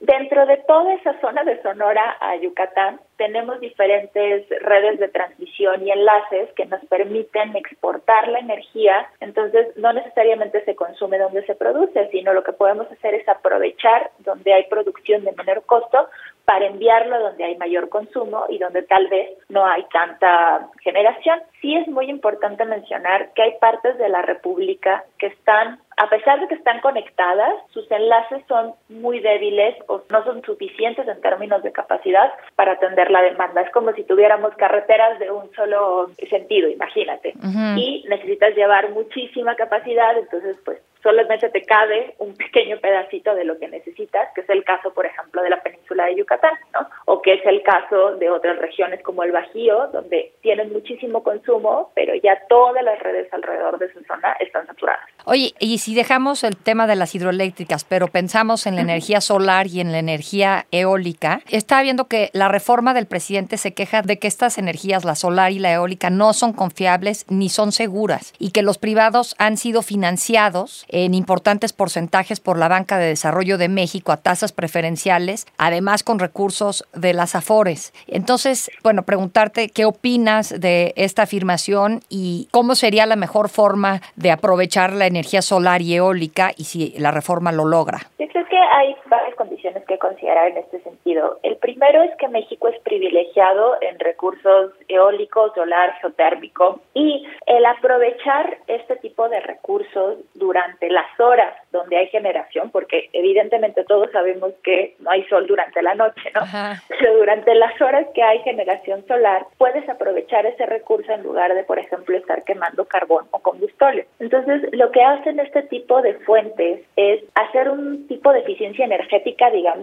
Dentro 0.00 0.46
de 0.46 0.56
toda 0.66 0.94
esa 0.94 1.20
zona 1.20 1.44
de 1.44 1.62
Sonora 1.62 2.16
a 2.20 2.36
Yucatán 2.36 3.00
tenemos 3.16 3.60
diferentes 3.60 4.48
redes 4.62 4.98
de 4.98 5.08
transmisión 5.08 5.86
y 5.86 5.92
enlaces 5.92 6.52
que 6.56 6.66
nos 6.66 6.84
permiten 6.86 7.54
exportar 7.54 8.26
la 8.28 8.40
energía, 8.40 9.08
entonces 9.20 9.68
no 9.76 9.92
necesariamente 9.92 10.64
se 10.64 10.74
consume 10.74 11.18
donde 11.18 11.46
se 11.46 11.54
produce, 11.54 12.08
sino 12.10 12.32
lo 12.32 12.42
que 12.42 12.52
podemos 12.52 12.90
hacer 12.90 13.14
es 13.14 13.28
aprovechar 13.28 14.10
donde 14.20 14.52
hay 14.52 14.64
producción 14.64 15.24
de 15.24 15.32
menor 15.32 15.62
costo 15.66 16.08
para 16.44 16.66
enviarlo 16.66 17.20
donde 17.20 17.44
hay 17.44 17.56
mayor 17.56 17.88
consumo 17.88 18.46
y 18.48 18.58
donde 18.58 18.82
tal 18.82 19.06
vez 19.08 19.30
no 19.48 19.64
hay 19.64 19.84
tanta 19.92 20.68
generación. 20.82 21.40
Sí 21.60 21.76
es 21.76 21.86
muy 21.86 22.10
importante 22.10 22.64
mencionar 22.64 23.32
que 23.34 23.42
hay 23.42 23.52
partes 23.60 23.96
de 23.98 24.08
la 24.08 24.22
República 24.22 25.04
que 25.18 25.28
están 25.28 25.78
a 25.96 26.08
pesar 26.08 26.40
de 26.40 26.48
que 26.48 26.54
están 26.54 26.80
conectadas, 26.80 27.54
sus 27.70 27.90
enlaces 27.90 28.42
son 28.48 28.74
muy 28.88 29.20
débiles 29.20 29.76
o 29.88 30.02
no 30.10 30.24
son 30.24 30.42
suficientes 30.42 31.06
en 31.06 31.20
términos 31.20 31.62
de 31.62 31.72
capacidad 31.72 32.32
para 32.56 32.72
atender 32.72 33.10
la 33.10 33.22
demanda. 33.22 33.60
Es 33.60 33.70
como 33.72 33.92
si 33.92 34.04
tuviéramos 34.04 34.54
carreteras 34.56 35.18
de 35.18 35.30
un 35.30 35.52
solo 35.54 36.10
sentido, 36.28 36.68
imagínate. 36.68 37.34
Y 37.76 38.04
necesitas 38.08 38.54
llevar 38.54 38.90
muchísima 38.90 39.54
capacidad, 39.54 40.16
entonces 40.16 40.56
pues 40.64 40.78
solamente 41.02 41.48
te 41.50 41.62
cabe 41.62 42.14
un 42.18 42.34
pequeño 42.34 42.78
pedacito 42.80 43.34
de 43.34 43.44
lo 43.44 43.58
que 43.58 43.68
necesitas, 43.68 44.28
que 44.34 44.42
es 44.42 44.50
el 44.50 44.64
caso, 44.64 44.92
por 44.92 45.06
ejemplo, 45.06 45.42
de 45.42 45.50
la 45.50 45.62
península 45.62 46.06
de 46.06 46.16
Yucatán, 46.16 46.54
¿no? 46.72 46.88
O 47.06 47.20
que 47.20 47.34
es 47.34 47.46
el 47.46 47.62
caso 47.62 48.16
de 48.16 48.30
otras 48.30 48.58
regiones 48.58 49.02
como 49.02 49.22
el 49.22 49.32
Bajío, 49.32 49.88
donde 49.88 50.32
tienen 50.40 50.72
muchísimo 50.72 51.22
consumo, 51.22 51.90
pero 51.94 52.14
ya 52.14 52.40
todas 52.48 52.82
las 52.84 52.98
redes 53.00 53.32
alrededor 53.32 53.78
de 53.78 53.92
su 53.92 54.02
zona 54.04 54.32
están 54.40 54.66
saturadas. 54.66 55.08
Oye, 55.24 55.52
y 55.58 55.78
si 55.78 55.94
dejamos 55.94 56.44
el 56.44 56.56
tema 56.56 56.86
de 56.86 56.96
las 56.96 57.14
hidroeléctricas, 57.14 57.84
pero 57.84 58.08
pensamos 58.08 58.66
en 58.66 58.76
la 58.76 58.82
energía 58.82 59.20
solar 59.20 59.66
y 59.66 59.80
en 59.80 59.92
la 59.92 59.98
energía 59.98 60.66
eólica, 60.70 61.40
está 61.50 61.82
viendo 61.82 62.06
que 62.06 62.30
la 62.32 62.48
reforma 62.48 62.94
del 62.94 63.06
presidente 63.06 63.56
se 63.56 63.74
queja 63.74 64.02
de 64.02 64.18
que 64.18 64.28
estas 64.28 64.58
energías, 64.58 65.04
la 65.04 65.14
solar 65.14 65.52
y 65.52 65.58
la 65.58 65.72
eólica, 65.72 66.10
no 66.10 66.32
son 66.32 66.52
confiables 66.52 67.26
ni 67.28 67.48
son 67.48 67.72
seguras 67.72 68.32
y 68.38 68.50
que 68.50 68.62
los 68.62 68.78
privados 68.78 69.34
han 69.38 69.56
sido 69.56 69.82
financiados 69.82 70.84
en 70.92 71.14
importantes 71.14 71.72
porcentajes 71.72 72.38
por 72.38 72.56
la 72.56 72.68
Banca 72.68 72.98
de 72.98 73.06
Desarrollo 73.06 73.58
de 73.58 73.68
México 73.68 74.12
a 74.12 74.18
tasas 74.18 74.52
preferenciales, 74.52 75.46
además 75.58 76.04
con 76.04 76.20
recursos 76.20 76.84
de 76.94 77.14
las 77.14 77.34
AFORES. 77.34 77.92
Entonces, 78.06 78.70
bueno, 78.84 79.02
preguntarte 79.02 79.68
qué 79.68 79.84
opinas 79.84 80.60
de 80.60 80.92
esta 80.96 81.22
afirmación 81.22 82.00
y 82.08 82.48
cómo 82.52 82.74
sería 82.74 83.06
la 83.06 83.16
mejor 83.16 83.48
forma 83.48 84.00
de 84.16 84.30
aprovechar 84.30 84.92
la 84.92 85.06
energía 85.06 85.42
solar 85.42 85.82
y 85.82 85.94
eólica 85.94 86.52
y 86.56 86.64
si 86.64 86.94
la 86.98 87.10
reforma 87.10 87.50
lo 87.50 87.64
logra. 87.64 88.10
Yo 88.18 88.26
que 88.48 88.58
hay 88.58 88.94
varias 89.06 89.34
condiciones 89.34 89.61
que 89.92 89.98
considerar 89.98 90.48
en 90.48 90.58
este 90.58 90.80
sentido. 90.80 91.38
El 91.42 91.56
primero 91.56 92.02
es 92.02 92.14
que 92.16 92.28
México 92.28 92.68
es 92.68 92.78
privilegiado 92.80 93.76
en 93.80 93.98
recursos 93.98 94.72
eólicos, 94.88 95.52
solar, 95.54 95.94
geotérmico 96.00 96.80
y 96.94 97.26
el 97.46 97.64
aprovechar 97.66 98.58
este 98.66 98.96
tipo 98.96 99.28
de 99.28 99.40
recursos 99.40 100.18
durante 100.34 100.88
las 100.88 101.08
horas 101.20 101.54
donde 101.72 101.96
hay 101.96 102.08
generación, 102.08 102.70
porque 102.70 103.10
evidentemente 103.12 103.84
todos 103.84 104.10
sabemos 104.12 104.52
que 104.62 104.94
no 105.00 105.10
hay 105.10 105.24
sol 105.24 105.46
durante 105.46 105.82
la 105.82 105.94
noche, 105.94 106.30
¿no? 106.34 106.42
Pero 106.88 107.16
durante 107.16 107.54
las 107.54 107.80
horas 107.80 108.06
que 108.14 108.22
hay 108.22 108.38
generación 108.40 109.04
solar, 109.06 109.46
puedes 109.58 109.86
aprovechar 109.88 110.46
ese 110.46 110.66
recurso 110.66 111.12
en 111.12 111.22
lugar 111.22 111.54
de, 111.54 111.64
por 111.64 111.78
ejemplo, 111.78 112.16
estar 112.16 112.44
quemando 112.44 112.84
carbón 112.86 113.26
o 113.30 113.38
combustible. 113.40 114.06
Entonces, 114.20 114.62
lo 114.72 114.90
que 114.90 115.02
hacen 115.02 115.40
este 115.40 115.62
tipo 115.62 116.00
de 116.02 116.14
fuentes 116.20 116.80
es 116.96 117.22
hacer 117.34 117.70
un 117.70 118.06
tipo 118.06 118.32
de 118.32 118.40
eficiencia 118.40 118.84
energética, 118.84 119.50
digamos, 119.50 119.81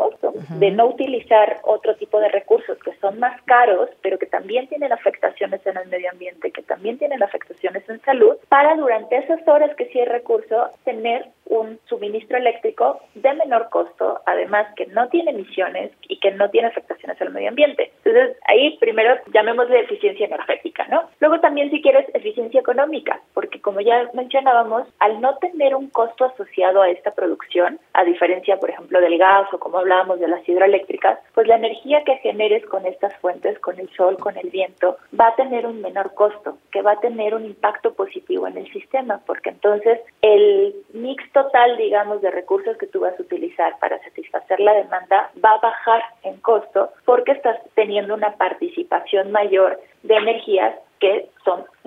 de 0.50 0.72
no 0.72 0.88
utilizar 0.88 1.60
otro 1.64 1.96
tipo 1.96 2.20
de 2.20 2.30
recursos 2.30 2.78
que 2.80 2.96
son 3.00 3.20
más 3.20 3.42
caros, 3.44 3.90
pero 4.02 4.18
que 4.18 4.26
también 4.26 4.68
tienen 4.68 4.92
afectaciones 4.92 5.66
en 5.66 5.78
el 5.78 5.88
medio 5.88 6.12
ambiente, 6.12 6.52
que 6.52 6.62
también 6.64 6.98
tienen 6.98 7.24
afectaciones 7.24 7.88
en 7.90 8.02
salud, 8.02 8.38
para 8.48 8.76
durante 8.76 9.18
esas 9.18 9.46
horas 9.48 9.76
que 9.76 9.88
sí 9.88 10.00
hay 10.00 10.06
recurso, 10.06 10.70
tener 10.86 11.26
un 11.46 11.80
suministro 11.86 12.38
eléctrico 12.38 13.02
de 13.16 13.34
menor 13.34 13.70
costo, 13.70 14.22
además 14.26 14.68
que 14.76 14.86
no 14.88 15.10
tiene 15.10 15.32
emisiones 15.32 15.92
y 16.08 16.20
que 16.20 16.32
no 16.32 16.50
tiene 16.50 16.68
afectaciones 16.68 17.20
al 17.22 17.32
medio 17.32 17.50
ambiente. 17.50 17.92
Entonces, 18.04 18.38
ahí 18.48 18.78
primero 18.80 19.16
llamémosle 19.34 19.80
eficiencia 19.80 20.28
energética, 20.28 20.86
¿no? 20.90 21.10
Luego 21.20 21.40
también 21.40 21.72
si 21.72 21.82
quieres 21.82 22.06
eficiencia 22.14 22.60
económica, 22.60 23.20
porque 23.34 23.49
como 23.70 23.82
ya 23.82 24.10
mencionábamos, 24.16 24.88
al 24.98 25.22
no 25.22 25.38
tener 25.38 25.76
un 25.76 25.90
costo 25.92 26.26
asociado 26.26 26.82
a 26.82 26.90
esta 26.90 27.12
producción, 27.12 27.80
a 27.94 28.04
diferencia, 28.04 28.58
por 28.58 28.72
ejemplo, 28.72 29.00
del 29.00 29.20
gas 29.20 29.46
o 29.54 29.60
como 29.60 29.78
hablábamos 29.78 30.20
de 30.20 30.28
las 30.28 30.42
hidroeléctricas, 30.50 31.20
pues 31.36 31.48
la 31.48 31.58
energía 31.58 32.04
que 32.04 32.16
generes 32.18 32.66
con 32.66 32.88
estas 32.88 33.16
fuentes, 33.18 33.60
con 33.60 33.80
el 33.80 33.88
sol, 33.92 34.18
con 34.18 34.36
el 34.38 34.50
viento, 34.50 34.98
va 35.14 35.28
a 35.28 35.36
tener 35.36 35.68
un 35.68 35.82
menor 35.82 36.16
costo, 36.16 36.58
que 36.72 36.82
va 36.82 36.94
a 36.94 37.00
tener 37.00 37.36
un 37.36 37.46
impacto 37.46 37.94
positivo 37.94 38.48
en 38.48 38.58
el 38.58 38.74
sistema, 38.74 39.22
porque 39.28 39.50
entonces 39.50 40.00
el 40.24 40.74
mix 40.94 41.32
total, 41.32 41.78
digamos, 41.78 42.24
de 42.24 42.32
recursos 42.32 42.76
que 42.78 42.88
tú 42.88 43.02
vas 43.02 43.20
a 43.20 43.22
utilizar 43.22 43.78
para 43.78 44.02
satisfacer 44.02 44.60
la 44.62 44.74
demanda 44.74 45.30
va 45.46 45.52
a 45.52 45.60
bajar 45.60 46.02
en 46.24 46.38
costo 46.38 46.90
porque 47.06 47.34
estás 47.34 47.60
teniendo 47.76 48.16
una 48.16 48.34
participación 48.36 49.32
mayor 49.32 49.80
de 50.02 50.16
energías 50.16 50.74
que 51.00 51.29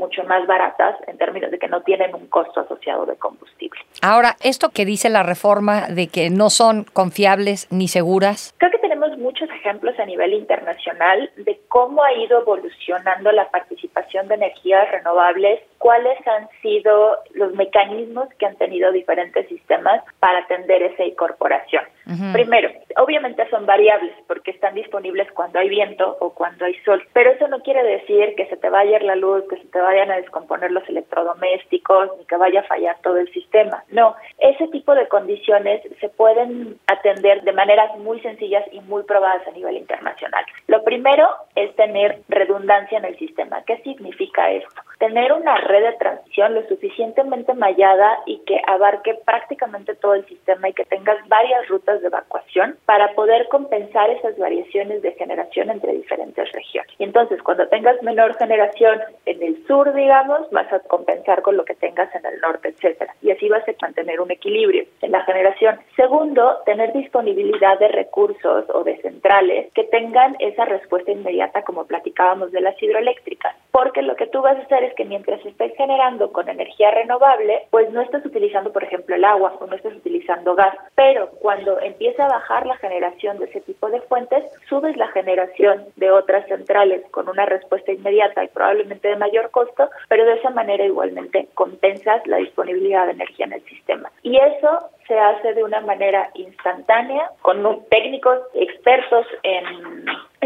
mucho 0.03 0.25
más 0.25 0.45
baratas 0.49 0.97
en 1.07 1.17
términos 1.17 1.53
de 1.53 1.61
que 1.61 1.69
no 1.69 1.83
tienen 1.83 2.13
un 2.13 2.27
costo 2.27 2.61
asociado 2.61 3.07
de 3.07 3.15
combustible. 3.15 3.81
Ahora, 4.03 4.37
esto 4.43 4.71
que 4.71 4.85
dice 4.85 5.09
la 5.09 5.23
reforma 5.23 5.87
de 5.89 6.09
que 6.09 6.29
no 6.29 6.51
son 6.51 6.85
confiables 6.93 7.69
ni 7.71 7.87
seguras. 7.87 8.53
Creo 8.59 8.73
que 8.73 8.79
tenemos 8.79 9.17
muchos 9.19 9.49
ejemplos 9.51 9.95
a 10.01 10.05
nivel 10.05 10.33
internacional 10.33 11.31
de 11.37 11.61
cómo 11.69 12.03
ha 12.03 12.13
ido 12.15 12.41
evolucionando 12.41 13.31
la 13.31 13.49
participación 13.51 13.92
de 14.29 14.35
energías 14.35 14.91
renovables, 14.91 15.61
cuáles 15.79 16.19
han 16.27 16.49
sido 16.61 17.19
los 17.35 17.55
mecanismos 17.55 18.29
que 18.39 18.47
han 18.47 18.57
tenido 18.57 18.93
diferentes 18.93 19.49
sistemas 19.49 20.03
para 20.21 20.41
atender 20.41 20.83
esa 20.83 21.05
incorporación. 21.05 21.85
Primero, 22.33 22.71
obviamente 22.97 23.49
son 23.49 23.65
variables 23.65 24.13
porque 24.27 24.51
están 24.51 24.75
disponibles 24.75 25.31
cuando 25.33 25.59
hay 25.59 25.69
viento 25.69 26.17
o 26.21 26.31
cuando 26.31 26.65
hay 26.65 26.75
sol, 26.85 27.03
pero 27.13 27.31
eso 27.31 27.49
no 27.49 27.61
quiere 27.63 27.83
decir 27.83 28.35
que 28.37 28.47
se 28.47 28.57
te 28.57 28.69
vaya 28.69 28.99
la 29.01 29.17
luz, 29.17 29.45
que 29.49 29.57
se 29.57 29.67
te 29.69 29.81
vayan 29.81 30.11
a 30.11 30.17
descomponer 30.17 30.73
los 30.73 30.87
electrodomésticos, 30.89 32.11
ni 32.19 32.25
que 32.27 32.37
vaya 32.37 32.61
a 32.61 32.65
fallar 32.65 32.97
todo 33.03 33.17
el 33.17 33.33
sistema. 33.33 33.85
No, 33.91 34.15
ese 34.39 34.69
tipo 34.69 34.95
de 34.95 35.09
condiciones 35.09 35.83
se 36.01 36.09
pueden 36.09 36.79
atender 36.87 37.43
de 37.43 37.53
maneras 37.53 37.97
muy 37.99 38.21
sencillas 38.21 38.65
y 38.73 38.81
muy 38.81 39.05
probadas 39.05 39.47
a 39.47 39.53
nivel 39.53 39.77
internacional. 39.77 40.45
Lo 40.67 40.83
primero 40.85 41.29
es 41.55 41.75
tener 41.77 42.21
redundancia 42.29 42.99
en 42.99 43.05
el 43.05 43.19
sistema. 43.19 43.63
¿Qué 43.65 43.79
significa 43.83 44.51
esto? 44.51 44.83
Tener 44.99 45.33
una 45.33 45.57
red 45.57 45.83
de 45.83 45.93
transición 45.95 46.55
lo 46.55 46.63
suficientemente 46.69 47.55
mallada 47.55 48.19
y 48.25 48.39
que 48.41 48.61
abarque 48.67 49.15
prácticamente 49.25 49.95
todo 49.97 50.15
el 50.15 50.25
sistema 50.27 50.69
y 50.69 50.73
que 50.73 50.85
tengas 50.85 51.17
varias 51.29 51.67
rutas 51.69 52.01
de 52.01 52.07
evacuación 52.07 52.77
para 52.87 53.13
poder 53.15 53.49
compensar 53.49 54.11
esas 54.11 54.39
variaciones 54.39 55.03
de 55.03 55.13
generación 55.13 55.71
entre 55.71 55.93
diferentes 55.93 56.51
regiones. 56.53 56.95
Y 56.99 57.05
entonces, 57.05 57.43
cuando 57.43 57.67
tengas 57.69 58.01
menor 58.03 58.37
generación 58.37 59.01
en 59.27 59.43
el 59.43 59.67
sur, 59.67 59.93
digamos, 59.93 60.49
vas 60.51 60.73
a 60.73 60.79
compensar 60.81 61.43
con 61.43 61.57
lo 61.57 61.65
que 61.65 61.75
tengas 61.75 62.15
en 62.15 62.25
el 62.25 62.41
norte, 62.41 62.69
etcétera. 62.69 63.15
Y 63.23 63.31
así 63.31 63.49
vas 63.49 63.67
a 63.69 63.73
mantener 63.83 64.21
un 64.21 64.31
equilibrio 64.31 64.85
en 65.01 65.13
la 65.13 65.25
generación. 65.25 65.81
Segundo, 65.97 66.61
tener 66.65 66.93
disponibilidad 66.93 67.79
de 67.79 67.89
recursos 67.89 68.65
o 68.69 68.85
de 68.85 68.97
centrales 68.99 69.73
que 69.75 69.85
tengan 69.85 70.37
esa 70.39 70.65
respuesta 70.65 71.11
inmediata, 71.11 71.63
como 71.63 71.87
platicábamos 71.87 72.53
de 72.53 72.61
las 72.61 72.81
hidroeléctricas. 72.83 73.55
Porque 73.73 74.03
lo 74.03 74.17
que 74.17 74.27
tú 74.27 74.43
vas 74.43 74.57
a 74.57 74.63
hacer 74.63 74.85
es 74.85 74.95
que 74.95 75.05
mientras 75.05 75.45
estés 75.45 75.75
generando 75.77 76.31
con 76.31 76.49
energía 76.49 76.91
renovable, 76.91 77.67
pues 77.71 77.91
no 77.91 78.03
estás 78.03 78.25
utilizando, 78.25 78.73
por 78.73 78.85
ejemplo, 78.85 79.17
el 79.17 79.25
agua 79.25 79.57
o 79.59 79.67
no 79.67 79.75
estás 79.75 79.95
utilizando 79.95 80.55
gas. 80.55 80.77
Pero 80.95 81.31
cuando 81.41 81.81
empieza 81.81 82.27
a 82.27 82.29
bajar 82.29 82.67
la 82.67 82.77
generación 82.77 83.39
de 83.39 83.47
ese 83.47 83.63
tipo 83.63 83.89
de 83.89 84.01
fuentes, 84.03 84.45
subes 84.69 84.97
la 84.97 85.09
generación 85.09 85.87
de 85.97 86.11
otras 86.11 86.47
centrales 86.49 87.03
con 87.11 87.29
una 87.29 87.47
respuesta 87.47 87.93
inmediata 87.93 88.45
y 88.45 88.49
probablemente 88.49 89.09
de 89.09 89.17
mayor 89.17 89.51
costo, 89.51 89.89
pero 90.09 90.25
de 90.25 90.35
esa 90.35 90.51
manera 90.51 90.85
igualmente 90.85 91.49
compensas 91.55 92.27
la 92.27 92.37
disponibilidad 92.37 93.07
de 93.07 93.13
energía 93.13 93.47
en 93.47 93.55
el 93.55 93.65
sistema. 93.65 94.11
Y 94.23 94.37
eso 94.37 94.91
se 95.09 95.19
hace 95.19 95.55
de 95.55 95.65
una 95.65 95.81
manera 95.81 96.31
instantánea 96.35 97.31
con 97.41 97.85
técnicos 97.89 98.39
expertos 98.55 99.27
en, 99.43 99.65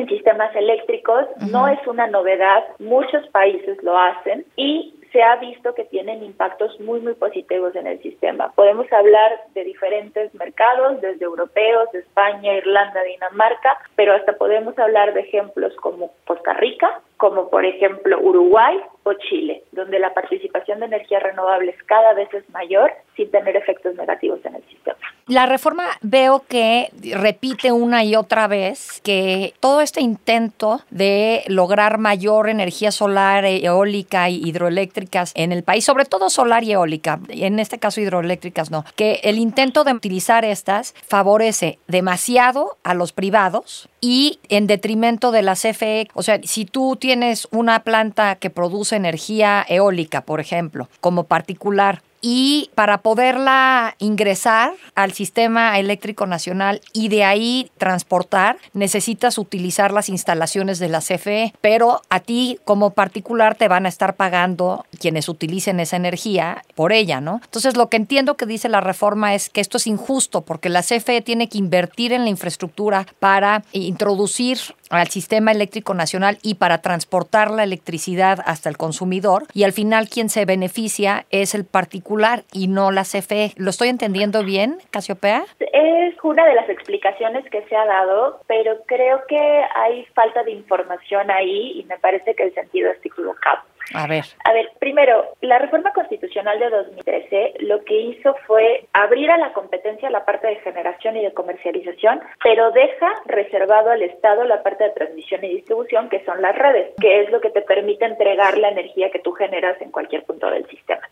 sistemas 0.05 0.55
eléctricos. 0.55 1.25
No 1.51 1.67
es 1.69 1.79
una 1.87 2.07
novedad, 2.07 2.65
muchos 2.79 3.27
países 3.29 3.83
lo 3.83 3.97
hacen 3.97 4.45
y 4.57 4.93
se 5.13 5.23
ha 5.23 5.37
visto 5.37 5.75
que 5.75 5.85
tienen 5.85 6.23
impactos 6.23 6.79
muy, 6.81 7.01
muy 7.01 7.15
positivos 7.15 7.75
en 7.75 7.87
el 7.87 8.03
sistema. 8.03 8.53
Podemos 8.55 8.93
hablar 8.93 9.33
de 9.55 9.65
diferentes 9.65 10.35
mercados, 10.35 11.01
desde 11.01 11.25
europeos, 11.25 11.91
de 11.93 12.01
España, 12.01 12.53
Irlanda, 12.55 13.03
Dinamarca, 13.03 13.79
pero 13.95 14.13
hasta 14.13 14.35
podemos 14.35 14.79
hablar 14.79 15.15
de 15.15 15.21
ejemplos 15.21 15.75
como 15.77 16.11
Costa 16.27 16.53
Rica, 16.53 17.01
como 17.17 17.49
por 17.49 17.65
ejemplo 17.65 18.19
Uruguay 18.21 18.77
o 19.05 19.13
Chile, 19.15 19.63
donde 19.73 19.99
la 19.99 20.13
participación 20.13 20.81
de 20.81 20.87
energías 20.87 21.23
renovables 21.23 21.77
cada 21.85 22.13
vez 22.15 22.33
es 22.35 22.49
mayor 22.51 22.93
sin 23.17 23.31
tener 23.31 23.57
efectos 23.57 23.95
negativos 23.95 24.45
en 24.45 24.57
el 24.57 24.63
sistema. 24.65 24.99
La 25.29 25.47
reforma 25.47 25.87
veo 26.03 26.45
que 26.49 26.89
repite 27.15 27.73
una 27.73 28.05
y 28.05 28.15
otra 28.15 28.47
vez 28.47 29.01
que 29.03 29.55
todo 29.59 29.81
este 29.81 30.01
intento 30.01 30.81
de 30.91 31.43
lograr 31.49 31.99
mayor 31.99 32.49
energía 32.49 32.93
solar, 32.93 33.45
eólica 33.45 34.29
y 34.29 34.37
hidroeléctricas 34.45 35.33
en 35.35 35.51
el 35.51 35.65
país, 35.65 35.85
sobre 35.85 36.05
todo 36.05 36.31
solar 36.31 36.63
y 36.63 36.73
eólica, 36.73 37.19
en 37.29 37.59
este 37.59 37.79
caso 37.79 38.01
hidroeléctricas 38.01 38.71
no, 38.71 38.85
que 38.95 39.21
el 39.25 39.39
intento 39.39 39.83
de 39.83 39.95
utilizar 39.95 40.45
estas 40.45 40.93
favorece 41.09 41.81
demasiado 41.89 42.77
a 42.85 42.95
los 42.95 43.13
privados 43.13 43.89
y 44.07 44.39
en 44.51 44.69
detrimento 44.69 45.33
de 45.33 45.43
la 45.43 45.57
CFE. 45.57 46.07
O 46.15 46.23
sea, 46.23 46.39
si 46.45 46.65
tú 46.65 46.95
tienes 46.95 47.49
una 47.51 47.81
planta 47.81 48.37
que 48.37 48.51
produce 48.51 48.95
energía 48.95 49.67
eólica, 49.69 50.21
por 50.21 50.39
ejemplo, 50.39 50.89
como 51.01 51.25
particular, 51.25 52.03
y 52.21 52.71
para 52.75 52.99
poderla 52.99 53.95
ingresar 53.99 54.73
al 54.95 55.13
sistema 55.13 55.79
eléctrico 55.79 56.27
nacional 56.27 56.81
y 56.93 57.09
de 57.09 57.25
ahí 57.25 57.71
transportar, 57.79 58.59
necesitas 58.73 59.39
utilizar 59.39 59.93
las 59.93 60.09
instalaciones 60.09 60.79
de 60.79 60.89
la 60.89 61.01
CFE, 61.01 61.55
pero 61.61 62.03
a 62.11 62.21
ti 62.21 62.59
como 62.65 62.91
particular 62.91 63.55
te 63.55 63.69
van 63.69 63.87
a 63.87 63.89
estar 63.89 64.17
pagando 64.17 64.85
quienes 64.99 65.29
utilicen 65.29 65.81
esa 65.81 65.97
energía 65.97 66.65
por 66.75 66.93
ella, 66.93 67.21
¿no? 67.21 67.41
Entonces 67.45 67.77
lo 67.77 67.89
que 67.89 67.97
entiendo 67.97 68.37
que 68.37 68.47
dice 68.47 68.69
la 68.69 68.81
reforma 68.81 69.35
es 69.35 69.49
que 69.49 69.61
esto 69.61 69.77
es 69.77 69.87
injusto 69.87 70.43
porque 70.43 70.69
la 70.69 70.83
CFE 70.83 71.23
tiene 71.23 71.49
que 71.49 71.59
invertir 71.59 72.13
en 72.13 72.25
la 72.25 72.31
infraestructura 72.31 73.07
para 73.19 73.65
introducir 73.73 74.59
al 74.91 75.09
sistema 75.09 75.53
eléctrico 75.53 75.95
nacional 75.95 76.39
y 76.43 76.55
para 76.55 76.79
transportar 76.79 77.51
la 77.51 77.65
electricidad 77.65 78.39
hasta 78.45 78.69
el 78.69 78.77
consumidor 78.77 79.45
y 79.53 79.65
al 79.65 79.73
final 79.73 80.09
quien 80.09 80.29
se 80.29 80.45
beneficia 80.45 81.27
es 81.31 81.55
el 81.55 81.65
particular 81.65 82.45
y 82.53 82.69
no 82.69 82.91
la 82.91 83.03
CFE. 83.03 83.53
¿Lo 83.57 83.71
estoy 83.71 83.89
entendiendo 83.89 84.45
bien, 84.45 84.79
Casiopea? 84.91 85.45
Es 85.59 86.15
una 86.23 86.45
de 86.47 86.55
las 86.55 86.69
explicaciones 86.69 87.49
que 87.51 87.63
se 87.69 87.77
ha 87.77 87.85
dado, 87.85 88.41
pero 88.47 88.79
creo 88.87 89.23
que 89.29 89.63
hay 89.75 90.05
falta 90.15 90.43
de 90.43 90.53
información 90.53 91.31
ahí 91.31 91.81
y 91.81 91.85
me 91.85 91.99
parece 91.99 92.35
que 92.35 92.45
el 92.45 92.55
sentido 92.55 92.91
está 92.91 93.09
equivocado. 93.09 93.61
A 93.95 94.07
ver. 94.07 94.25
A 94.45 94.53
ver, 94.53 94.71
primero, 94.79 95.37
la 95.41 95.59
reforma 95.59 95.93
constitucional 95.93 96.59
de 96.59 96.71
2013 96.71 97.55
lo 97.61 97.85
que 97.85 97.99
hizo 97.99 98.35
fue 98.47 98.87
abrir 98.93 99.31
a 99.31 99.39
la 99.39 99.53
competencia 99.53 100.11
la 100.11 100.25
parte 100.25 100.49
de 100.49 100.57
generación 100.57 101.17
y 101.17 101.23
de 101.23 101.33
comercialización, 101.33 102.21
pero 102.43 102.73
deja 102.73 103.13
reservado 103.27 103.91
al 103.91 104.03
Estado 104.03 104.45
la 104.45 104.63
parte 104.63 104.85
de 104.85 104.91
transmisión 104.91 105.45
y 105.45 105.55
distribución, 105.55 106.09
que 106.09 106.25
son 106.25 106.43
las 106.43 106.57
redes, 106.57 106.95
que 107.01 107.23
es 107.23 107.31
lo 107.31 107.41
que 107.41 107.51
te 107.51 107.63
permite 107.63 108.05
entregar 108.05 108.59
la 108.59 108.71
energía 108.71 109.11
que 109.11 109.21
tú 109.21 109.33
generas 109.33 109.81
en 109.81 109.91
cualquier 109.91 110.25
punto 110.25 110.51
del 110.51 110.67
sistema. 110.67 111.03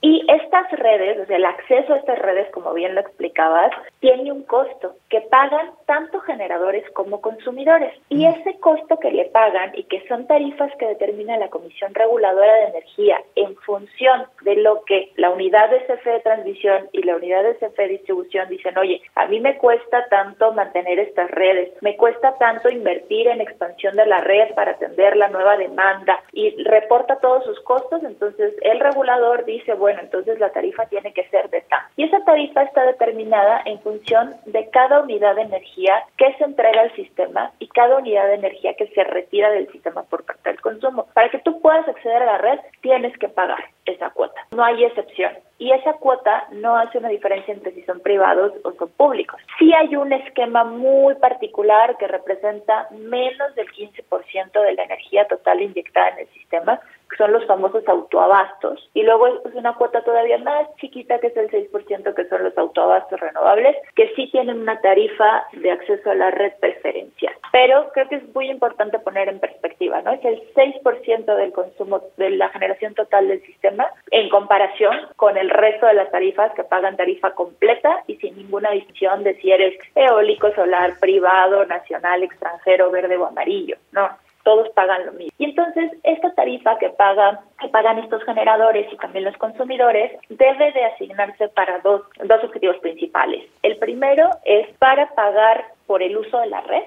Y 0.00 0.24
estas 0.28 0.70
redes, 0.72 1.18
o 1.20 1.26
sea, 1.26 1.36
el 1.36 1.44
acceso 1.44 1.94
a 1.94 1.96
estas 1.96 2.18
redes, 2.18 2.48
como 2.50 2.72
bien 2.74 2.94
lo 2.94 3.00
explicabas, 3.00 3.70
tiene 4.00 4.30
un 4.30 4.42
costo 4.42 4.94
que 5.08 5.22
pagan 5.22 5.70
tanto 5.86 6.20
generadores 6.20 6.88
como 6.90 7.20
consumidores. 7.20 7.92
Y 8.08 8.26
mm. 8.26 8.34
ese 8.34 8.58
costo 8.60 8.98
que 8.98 9.10
le 9.10 9.26
pagan 9.26 9.72
y 9.74 9.84
que 9.84 10.06
son 10.08 10.26
tarifas 10.26 10.70
que 10.78 10.86
determina 10.86 11.36
la 11.38 11.48
Comisión 11.48 11.94
Reguladora 11.94 12.54
de 12.54 12.64
Energía 12.66 13.20
en 13.34 13.56
función 13.56 14.26
de 14.42 14.56
lo 14.56 14.84
que 14.84 15.12
la 15.16 15.30
unidad 15.30 15.70
de 15.70 15.84
CFE 15.86 16.10
de 16.10 16.20
transmisión 16.20 16.88
y 16.92 17.02
la 17.02 17.16
unidad 17.16 17.42
de 17.42 17.56
CFE 17.56 17.82
de 17.82 17.88
distribución 17.88 18.48
dicen, 18.48 18.76
oye, 18.78 19.00
a 19.14 19.26
mí 19.26 19.40
me 19.40 19.56
cuesta 19.56 20.06
tanto 20.08 20.52
mantener 20.52 20.98
estas 20.98 21.30
redes, 21.30 21.72
me 21.80 21.96
cuesta 21.96 22.34
tanto 22.38 22.68
invertir 22.68 23.28
en 23.28 23.40
expansión 23.40 23.96
de 23.96 24.06
la 24.06 24.20
red 24.20 24.54
para 24.54 24.72
atender 24.72 25.16
la 25.16 25.28
nueva 25.28 25.56
demanda 25.56 26.20
y 26.32 26.62
reporta 26.64 27.18
todos 27.20 27.44
sus 27.44 27.60
costos, 27.60 28.02
entonces 28.04 28.54
el 28.62 28.80
regulador 28.80 29.44
dice, 29.44 29.74
bueno, 29.74 29.85
entonces 29.88 30.38
la 30.38 30.50
tarifa 30.50 30.86
tiene 30.86 31.12
que 31.12 31.28
ser 31.28 31.48
de 31.50 31.60
tan. 31.62 31.80
Y 31.96 32.04
esa 32.04 32.24
tarifa 32.24 32.62
está 32.62 32.84
determinada 32.84 33.62
en 33.64 33.80
función 33.80 34.34
de 34.46 34.68
cada 34.70 35.00
unidad 35.00 35.36
de 35.36 35.42
energía 35.42 36.02
que 36.16 36.32
se 36.34 36.44
entrega 36.44 36.82
al 36.82 36.94
sistema 36.94 37.52
y 37.58 37.68
cada 37.68 37.98
unidad 37.98 38.26
de 38.28 38.34
energía 38.34 38.74
que 38.74 38.88
se 38.88 39.04
retira 39.04 39.50
del 39.50 39.70
sistema 39.72 40.02
por 40.04 40.24
parte 40.24 40.50
del 40.50 40.60
consumo. 40.60 41.06
Para 41.14 41.30
que 41.30 41.38
tú 41.38 41.60
puedas 41.60 41.86
acceder 41.88 42.22
a 42.22 42.26
la 42.26 42.38
red, 42.38 42.58
tienes 42.80 43.16
que 43.18 43.28
pagar 43.28 43.64
esa 43.86 44.10
cuota. 44.10 44.40
No 44.54 44.64
hay 44.64 44.84
excepción. 44.84 45.32
Y 45.58 45.72
esa 45.72 45.94
cuota 45.94 46.46
no 46.52 46.76
hace 46.76 46.98
una 46.98 47.08
diferencia 47.08 47.54
entre 47.54 47.72
si 47.72 47.82
son 47.82 48.00
privados 48.00 48.52
o 48.62 48.72
son 48.72 48.90
públicos. 48.90 49.40
Sí 49.58 49.72
hay 49.72 49.96
un 49.96 50.12
esquema 50.12 50.64
muy 50.64 51.14
particular 51.14 51.96
que 51.96 52.06
representa 52.06 52.88
menos 52.90 53.54
del 53.54 53.66
15% 53.72 54.62
de 54.62 54.74
la 54.74 54.82
energía 54.84 55.26
total 55.26 55.62
inyectada 55.62 56.10
en 56.10 56.18
el 56.20 56.28
sistema, 56.28 56.80
son 57.16 57.32
los 57.32 57.44
famosos 57.46 57.86
autoabastos. 57.86 58.88
Y 58.94 59.02
luego 59.02 59.26
es 59.26 59.54
una 59.54 59.74
cuota 59.74 60.02
todavía 60.02 60.38
más 60.38 60.68
chiquita, 60.76 61.18
que 61.18 61.28
es 61.28 61.36
el 61.36 61.50
6%, 61.50 62.14
que 62.14 62.28
son 62.28 62.44
los 62.44 62.56
autoabastos 62.56 63.20
renovables, 63.20 63.76
que 63.94 64.12
sí 64.14 64.30
tienen 64.30 64.60
una 64.60 64.80
tarifa 64.80 65.44
de 65.52 65.70
acceso 65.70 66.10
a 66.10 66.14
la 66.14 66.30
red 66.30 66.52
preferencial. 66.60 67.34
Pero 67.52 67.90
creo 67.92 68.08
que 68.08 68.16
es 68.16 68.34
muy 68.34 68.50
importante 68.50 68.98
poner 68.98 69.28
en 69.28 69.40
perspectiva, 69.40 70.02
¿no? 70.02 70.12
Es 70.12 70.24
el 70.24 70.42
6% 70.54 71.36
del 71.36 71.52
consumo, 71.52 72.02
de 72.16 72.30
la 72.30 72.48
generación 72.50 72.94
total 72.94 73.28
del 73.28 73.42
sistema, 73.42 73.86
en 74.10 74.28
comparación 74.28 74.94
con 75.16 75.36
el 75.36 75.50
resto 75.50 75.86
de 75.86 75.94
las 75.94 76.10
tarifas 76.10 76.52
que 76.54 76.64
pagan 76.64 76.96
tarifa 76.96 77.32
completa 77.32 78.02
y 78.06 78.16
sin 78.16 78.36
ninguna 78.36 78.70
distinción 78.70 79.24
de 79.24 79.34
si 79.40 79.50
eres 79.50 79.78
eólico, 79.94 80.52
solar, 80.54 80.98
privado, 81.00 81.64
nacional, 81.66 82.22
extranjero, 82.22 82.90
verde 82.90 83.16
o 83.16 83.26
amarillo, 83.26 83.76
¿no? 83.92 84.08
Todos 84.46 84.68
pagan 84.74 85.04
lo 85.06 85.12
mismo. 85.12 85.32
Y 85.38 85.44
entonces 85.46 85.90
esta 86.04 86.32
tarifa 86.34 86.78
que 86.78 86.90
pagan 86.90 87.40
que 87.60 87.68
pagan 87.68 87.98
estos 87.98 88.22
generadores 88.22 88.86
y 88.92 88.96
también 88.96 89.24
los 89.24 89.36
consumidores 89.38 90.12
debe 90.28 90.70
de 90.70 90.84
asignarse 90.84 91.48
para 91.48 91.80
dos, 91.80 92.02
dos 92.22 92.44
objetivos 92.44 92.76
principales. 92.78 93.44
El 93.64 93.76
primero 93.78 94.30
es 94.44 94.68
para 94.78 95.08
pagar 95.14 95.64
por 95.86 96.02
el 96.02 96.16
uso 96.16 96.38
de 96.40 96.46
la 96.48 96.60
red, 96.62 96.82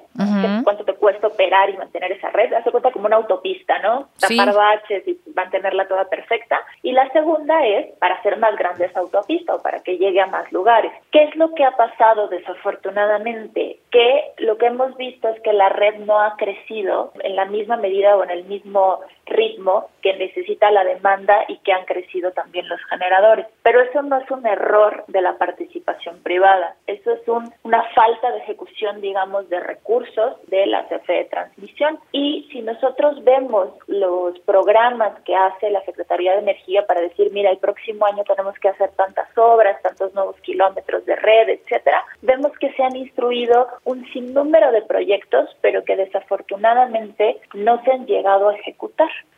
cuánto 0.63 0.83
te 0.83 0.93
cuesta 0.93 1.27
operar 1.27 1.69
y 1.69 1.77
mantener 1.77 2.11
esa 2.11 2.29
red, 2.29 2.53
hace 2.53 2.69
cuenta 2.69 2.91
como 2.91 3.07
una 3.07 3.15
autopista, 3.15 3.79
¿no? 3.79 4.09
Tapar 4.19 4.53
baches 4.53 5.07
y 5.07 5.17
mantenerla 5.33 5.87
toda 5.87 6.05
perfecta. 6.05 6.59
Y 6.83 6.91
la 6.91 7.09
segunda 7.11 7.65
es 7.65 7.97
para 7.97 8.15
hacer 8.15 8.37
más 8.37 8.55
grande 8.57 8.85
esa 8.85 8.99
autopista 8.99 9.55
o 9.55 9.61
para 9.61 9.81
que 9.81 9.97
llegue 9.97 10.19
a 10.19 10.27
más 10.27 10.51
lugares. 10.51 10.91
¿Qué 11.11 11.23
es 11.23 11.35
lo 11.37 11.53
que 11.55 11.63
ha 11.63 11.71
pasado 11.71 12.27
desafortunadamente? 12.27 13.78
Que 13.91 14.33
lo 14.37 14.57
que 14.57 14.67
hemos 14.67 14.95
visto 14.97 15.27
es 15.29 15.41
que 15.41 15.53
la 15.53 15.69
red 15.69 15.95
no 15.99 16.19
ha 16.19 16.35
crecido 16.37 17.11
en 17.23 17.35
la 17.35 17.45
misma 17.45 17.77
medida 17.77 18.15
o 18.15 18.23
en 18.23 18.29
el 18.29 18.45
mismo 18.45 18.99
ritmo 19.25 19.89
que 20.01 20.13
necesita 20.15 20.71
la 20.71 20.83
demanda 20.83 21.45
y 21.47 21.57
que 21.57 21.71
han 21.71 21.85
crecido 21.85 22.31
también 22.31 22.67
los 22.67 22.79
generadores. 22.89 23.45
Pero 23.63 23.81
eso 23.81 24.01
no 24.01 24.17
es 24.17 24.29
un 24.31 24.45
error 24.45 25.03
de 25.07 25.21
la 25.21 25.37
participación 25.37 26.21
privada, 26.23 26.75
eso 26.87 27.11
es 27.11 27.27
un, 27.27 27.51
una 27.63 27.83
falta 27.95 28.31
de 28.31 28.39
ejecución, 28.39 29.01
digamos, 29.01 29.49
de 29.49 29.59
recursos 29.59 30.37
de 30.47 30.65
la 30.65 30.87
CFE 30.87 31.13
de 31.13 31.25
transmisión. 31.25 31.99
Y 32.11 32.47
si 32.51 32.61
nosotros 32.61 33.23
vemos 33.23 33.69
los 33.87 34.37
programas 34.39 35.19
que 35.21 35.35
hace 35.35 35.69
la 35.69 35.83
Secretaría 35.85 36.33
de 36.33 36.39
Energía 36.39 36.85
para 36.85 37.01
decir, 37.01 37.31
mira, 37.31 37.51
el 37.51 37.57
próximo 37.57 38.05
año 38.05 38.23
tenemos 38.23 38.57
que 38.59 38.69
hacer 38.69 38.89
tantas 38.91 39.27
obras, 39.37 39.81
tantos 39.81 40.13
nuevos 40.13 40.35
kilómetros 40.41 41.05
de 41.05 41.15
red, 41.15 41.49
etcétera, 41.49 42.03
vemos 42.21 42.51
que 42.59 42.71
se 42.73 42.83
han 42.83 42.95
instruido 42.95 43.67
un 43.85 44.05
sinnúmero 44.11 44.71
de 44.71 44.81
proyectos, 44.81 45.49
pero 45.61 45.83
que 45.83 45.95
desafortunadamente 45.95 47.37
no 47.53 47.83
se 47.83 47.91
han 47.91 48.05
llegado 48.05 48.49
a 48.49 48.55
ejecutar. 48.55 48.88